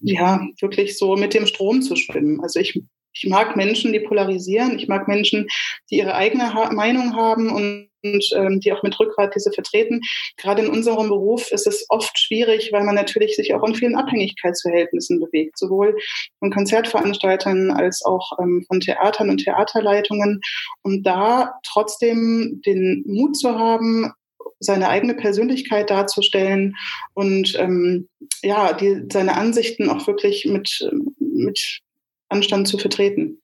ja 0.03 0.47
wirklich 0.61 0.97
so 0.97 1.17
mit 1.17 1.35
dem 1.35 1.47
Strom 1.47 1.83
zu 1.83 1.97
schwimmen. 1.97 2.41
Also 2.41 2.61
ich 2.61 2.81
ich 3.17 3.27
mag 3.29 3.57
Menschen, 3.57 3.93
die 3.93 4.01
polarisieren. 4.01 4.77
Ich 4.79 4.89
mag 4.89 5.07
Menschen, 5.07 5.47
die 5.89 5.99
ihre 5.99 6.15
eigene 6.15 6.53
ha 6.53 6.73
Meinung 6.73 7.15
haben 7.15 7.51
und, 7.51 7.89
und 7.93 7.94
ähm, 8.35 8.61
die 8.61 8.73
auch 8.73 8.83
mit 8.83 8.99
Rückgrat 8.99 9.35
diese 9.35 9.53
vertreten. 9.53 10.01
Gerade 10.37 10.63
in 10.63 10.71
unserem 10.71 11.09
Beruf 11.09 11.51
ist 11.51 11.67
es 11.67 11.87
oft 11.89 12.19
schwierig, 12.19 12.71
weil 12.73 12.85
man 12.85 12.95
natürlich 12.95 13.37
sich 13.37 13.55
auch 13.55 13.67
in 13.67 13.75
vielen 13.75 13.97
Abhängigkeitsverhältnissen 13.97 15.21
bewegt, 15.21 15.59
sowohl 15.59 15.97
von 16.39 16.51
Konzertveranstaltern 16.51 17.71
als 17.71 18.05
auch 18.05 18.39
ähm, 18.41 18.65
von 18.67 18.81
Theatern 18.81 19.31
und 19.31 19.39
Theaterleitungen. 19.39 20.41
Und 20.83 21.05
da 21.05 21.55
trotzdem 21.65 22.61
den 22.65 23.05
Mut 23.07 23.37
zu 23.37 23.59
haben, 23.59 24.13
seine 24.61 24.89
eigene 24.89 25.15
Persönlichkeit 25.15 25.91
darzustellen 25.91 26.77
und 27.13 27.55
ähm, 27.59 28.09
ja, 28.43 28.73
die, 28.73 29.05
seine 29.13 29.37
Ansichten 29.37 29.89
auch 29.91 30.07
wirklich 30.07 30.47
mit, 30.47 30.91
mit 31.19 31.81
Anstand 32.29 32.69
zu 32.69 32.79
vertreten. 32.79 33.43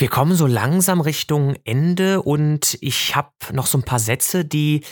Wir 0.00 0.08
kommen 0.08 0.36
so 0.36 0.46
langsam 0.46 1.00
Richtung 1.00 1.56
Ende 1.64 2.22
und 2.22 2.78
ich 2.80 3.16
habe 3.16 3.32
noch 3.52 3.66
so 3.66 3.78
ein 3.78 3.84
paar 3.84 3.98
Sätze, 3.98 4.44
die 4.44 4.82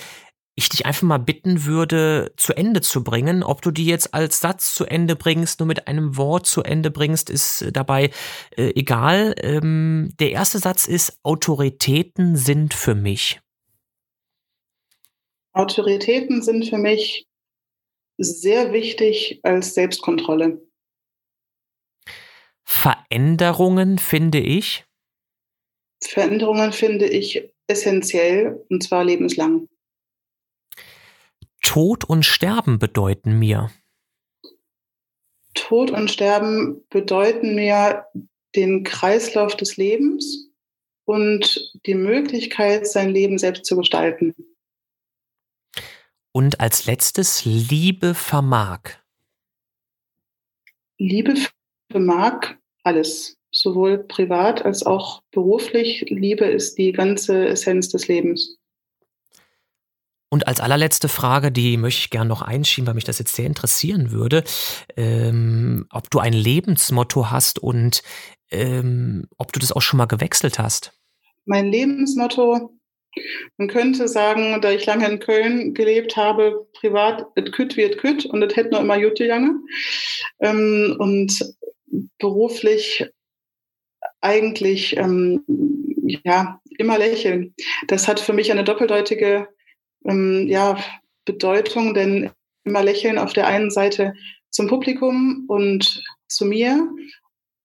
ich 0.56 0.68
dich 0.68 0.84
einfach 0.86 1.02
mal 1.02 1.18
bitten 1.18 1.64
würde, 1.64 2.32
zu 2.36 2.56
Ende 2.56 2.80
zu 2.80 3.04
bringen. 3.04 3.44
Ob 3.44 3.62
du 3.62 3.70
die 3.70 3.84
jetzt 3.84 4.14
als 4.14 4.40
Satz 4.40 4.74
zu 4.74 4.84
Ende 4.86 5.14
bringst, 5.14 5.60
nur 5.60 5.66
mit 5.66 5.86
einem 5.86 6.16
Wort 6.16 6.46
zu 6.46 6.62
Ende 6.62 6.90
bringst, 6.90 7.30
ist 7.30 7.66
dabei 7.72 8.10
äh, 8.56 8.72
egal. 8.74 9.34
Ähm, 9.38 10.12
der 10.18 10.32
erste 10.32 10.58
Satz 10.58 10.86
ist, 10.86 11.20
Autoritäten 11.22 12.36
sind 12.36 12.74
für 12.74 12.94
mich. 12.94 13.40
Autoritäten 15.52 16.42
sind 16.42 16.68
für 16.68 16.78
mich 16.78 17.28
sehr 18.18 18.72
wichtig 18.72 19.40
als 19.42 19.74
Selbstkontrolle. 19.74 20.66
Veränderungen 22.64 23.98
finde 23.98 24.40
ich? 24.40 24.85
Veränderungen 26.02 26.72
finde 26.72 27.06
ich 27.06 27.48
essentiell 27.66 28.64
und 28.68 28.82
zwar 28.82 29.04
lebenslang. 29.04 29.68
Tod 31.62 32.04
und 32.04 32.24
Sterben 32.24 32.78
bedeuten 32.78 33.38
mir. 33.38 33.70
Tod 35.54 35.90
und 35.90 36.10
Sterben 36.10 36.84
bedeuten 36.90 37.54
mir 37.54 38.06
den 38.54 38.84
Kreislauf 38.84 39.56
des 39.56 39.76
Lebens 39.76 40.48
und 41.04 41.72
die 41.86 41.94
Möglichkeit, 41.94 42.86
sein 42.86 43.10
Leben 43.10 43.38
selbst 43.38 43.64
zu 43.64 43.76
gestalten. 43.76 44.34
Und 46.32 46.60
als 46.60 46.86
letztes 46.86 47.44
Liebe 47.44 48.14
vermag. 48.14 48.80
Liebe 50.98 51.34
vermag 51.90 52.56
alles, 52.82 53.35
sowohl 53.56 53.98
privat 53.98 54.64
als 54.64 54.84
auch 54.84 55.22
beruflich. 55.32 56.04
Liebe 56.08 56.44
ist 56.44 56.76
die 56.76 56.92
ganze 56.92 57.48
Essenz 57.48 57.88
des 57.88 58.06
Lebens. 58.06 58.58
Und 60.28 60.48
als 60.48 60.60
allerletzte 60.60 61.08
Frage, 61.08 61.50
die 61.50 61.76
möchte 61.76 62.00
ich 62.00 62.10
gerne 62.10 62.28
noch 62.28 62.42
einschieben, 62.42 62.86
weil 62.86 62.94
mich 62.94 63.04
das 63.04 63.18
jetzt 63.18 63.34
sehr 63.34 63.46
interessieren 63.46 64.10
würde, 64.10 64.44
ähm, 64.96 65.86
ob 65.90 66.10
du 66.10 66.18
ein 66.18 66.32
Lebensmotto 66.32 67.30
hast 67.30 67.58
und 67.58 68.02
ähm, 68.50 69.28
ob 69.38 69.52
du 69.52 69.60
das 69.60 69.72
auch 69.72 69.80
schon 69.80 69.98
mal 69.98 70.06
gewechselt 70.06 70.58
hast. 70.58 70.92
Mein 71.46 71.70
Lebensmotto, 71.70 72.76
man 73.56 73.68
könnte 73.68 74.08
sagen, 74.08 74.60
da 74.60 74.72
ich 74.72 74.84
lange 74.84 75.08
in 75.08 75.20
Köln 75.20 75.74
gelebt 75.74 76.16
habe, 76.16 76.66
privat, 76.74 77.24
et 77.36 77.52
kütt 77.52 77.76
wird 77.76 77.98
kütt 77.98 78.26
und 78.26 78.42
es 78.42 78.56
hätte 78.56 78.70
noch 78.70 78.80
immer 78.80 78.98
Jute 78.98 79.24
Jange. 79.24 79.60
Ähm, 80.40 80.96
und 80.98 81.54
beruflich 82.18 83.06
eigentlich 84.26 84.96
ähm, 84.96 85.44
ja 86.24 86.60
immer 86.78 86.98
lächeln. 86.98 87.54
Das 87.86 88.08
hat 88.08 88.20
für 88.20 88.32
mich 88.32 88.50
eine 88.50 88.64
doppeldeutige 88.64 89.48
ähm, 90.04 90.46
ja, 90.48 90.78
Bedeutung, 91.24 91.94
denn 91.94 92.30
immer 92.64 92.82
lächeln 92.82 93.18
auf 93.18 93.32
der 93.32 93.46
einen 93.46 93.70
Seite 93.70 94.14
zum 94.50 94.66
Publikum 94.66 95.44
und 95.48 96.02
zu 96.28 96.44
mir 96.44 96.88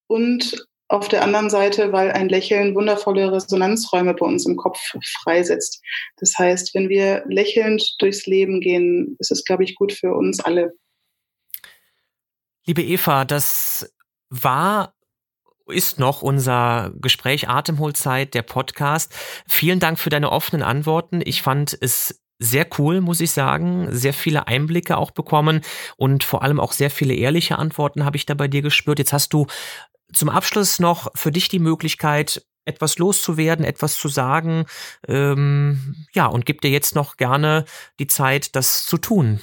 und 0.08 0.68
auf 0.88 1.08
der 1.08 1.24
anderen 1.24 1.50
Seite, 1.50 1.94
weil 1.94 2.12
ein 2.12 2.28
Lächeln 2.28 2.76
wundervolle 2.76 3.32
Resonanzräume 3.32 4.14
bei 4.14 4.26
uns 4.26 4.46
im 4.46 4.58
Kopf 4.58 4.78
freisetzt. 5.24 5.82
Das 6.18 6.38
heißt, 6.38 6.76
wenn 6.76 6.90
wir 6.90 7.24
lächelnd 7.28 7.96
durchs 8.00 8.26
Leben 8.26 8.60
gehen, 8.60 9.16
ist 9.20 9.32
es, 9.32 9.46
glaube 9.46 9.64
ich, 9.64 9.76
gut 9.76 9.94
für 9.94 10.14
uns 10.14 10.42
alle. 10.42 10.74
Liebe 12.66 12.84
Eva, 12.84 13.24
das 13.24 13.96
war 14.30 14.94
ist 15.72 16.00
noch 16.00 16.22
unser 16.22 16.92
Gespräch 16.96 17.50
Atemholzeit, 17.50 18.34
der 18.34 18.44
Podcast. 18.44 19.14
Vielen 19.48 19.80
Dank 19.80 20.00
für 20.00 20.10
deine 20.10 20.32
offenen 20.32 20.64
Antworten. 20.64 21.22
Ich 21.24 21.42
fand 21.42 21.78
es 21.82 22.22
sehr 22.40 22.68
cool, 22.78 23.02
muss 23.02 23.22
ich 23.22 23.32
sagen. 23.32 23.88
Sehr 23.92 24.14
viele 24.14 24.48
Einblicke 24.48 24.98
auch 24.98 25.12
bekommen 25.12 25.62
und 25.98 26.24
vor 26.24 26.44
allem 26.44 26.60
auch 26.60 26.72
sehr 26.72 26.90
viele 26.90 27.14
ehrliche 27.14 27.58
Antworten 27.58 28.04
habe 28.04 28.18
ich 28.18 28.26
da 28.26 28.34
bei 28.34 28.48
dir 28.48 28.62
gespürt. 28.62 29.00
Jetzt 29.00 29.14
hast 29.14 29.32
du 29.34 29.48
zum 30.14 30.30
Abschluss 30.30 30.80
noch 30.80 31.12
für 31.16 31.32
dich 31.32 31.48
die 31.48 31.60
Möglichkeit, 31.60 32.46
etwas 32.66 32.98
loszuwerden, 32.98 33.66
etwas 33.66 33.96
zu 33.96 34.08
sagen. 34.08 34.66
Ähm, 35.08 36.06
ja, 36.14 36.26
und 36.26 36.46
gib 36.46 36.62
dir 36.62 36.70
jetzt 36.70 36.96
noch 36.96 37.18
gerne 37.18 37.66
die 38.00 38.08
Zeit, 38.08 38.56
das 38.56 38.86
zu 38.86 38.98
tun. 38.98 39.42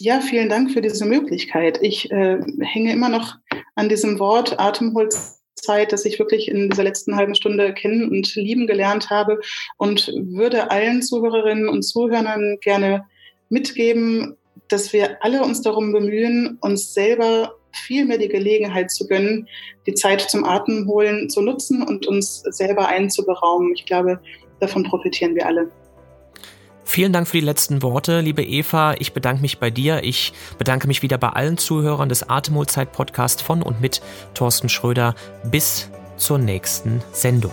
Ja, 0.00 0.20
vielen 0.20 0.48
Dank 0.48 0.72
für 0.72 0.80
diese 0.80 1.04
Möglichkeit. 1.04 1.78
Ich 1.80 2.10
äh, 2.10 2.40
hänge 2.60 2.92
immer 2.92 3.08
noch 3.08 3.36
an 3.76 3.88
diesem 3.88 4.18
Wort 4.18 4.58
Atemholzzeit, 4.58 5.92
das 5.92 6.04
ich 6.04 6.18
wirklich 6.18 6.48
in 6.48 6.68
dieser 6.68 6.82
letzten 6.82 7.14
halben 7.14 7.36
Stunde 7.36 7.72
kennen 7.72 8.10
und 8.10 8.34
lieben 8.34 8.66
gelernt 8.66 9.10
habe 9.10 9.40
und 9.76 10.08
würde 10.08 10.72
allen 10.72 11.00
Zuhörerinnen 11.00 11.68
und 11.68 11.82
Zuhörern 11.82 12.58
gerne 12.60 13.04
mitgeben, 13.50 14.36
dass 14.66 14.92
wir 14.92 15.22
alle 15.22 15.44
uns 15.44 15.62
darum 15.62 15.92
bemühen, 15.92 16.58
uns 16.60 16.92
selber 16.92 17.54
viel 17.70 18.04
mehr 18.04 18.18
die 18.18 18.28
Gelegenheit 18.28 18.90
zu 18.90 19.06
gönnen, 19.06 19.48
die 19.86 19.94
Zeit 19.94 20.22
zum 20.22 20.44
Atemholen 20.44 21.30
zu 21.30 21.40
nutzen 21.40 21.82
und 21.82 22.08
uns 22.08 22.40
selber 22.40 22.88
einzuberaumen. 22.88 23.72
Ich 23.74 23.84
glaube, 23.84 24.20
davon 24.58 24.82
profitieren 24.82 25.36
wir 25.36 25.46
alle. 25.46 25.70
Vielen 26.84 27.12
Dank 27.12 27.26
für 27.26 27.38
die 27.38 27.44
letzten 27.44 27.82
Worte, 27.82 28.20
liebe 28.20 28.42
Eva. 28.44 28.94
Ich 28.98 29.12
bedanke 29.12 29.42
mich 29.42 29.58
bei 29.58 29.70
dir. 29.70 30.04
Ich 30.04 30.32
bedanke 30.58 30.86
mich 30.86 31.02
wieder 31.02 31.18
bei 31.18 31.30
allen 31.30 31.58
Zuhörern 31.58 32.08
des 32.08 32.28
Atemholzeit-Podcasts 32.28 33.42
von 33.42 33.62
und 33.62 33.80
mit 33.80 34.02
Thorsten 34.34 34.68
Schröder. 34.68 35.14
Bis 35.44 35.88
zur 36.16 36.38
nächsten 36.38 37.02
Sendung. 37.12 37.52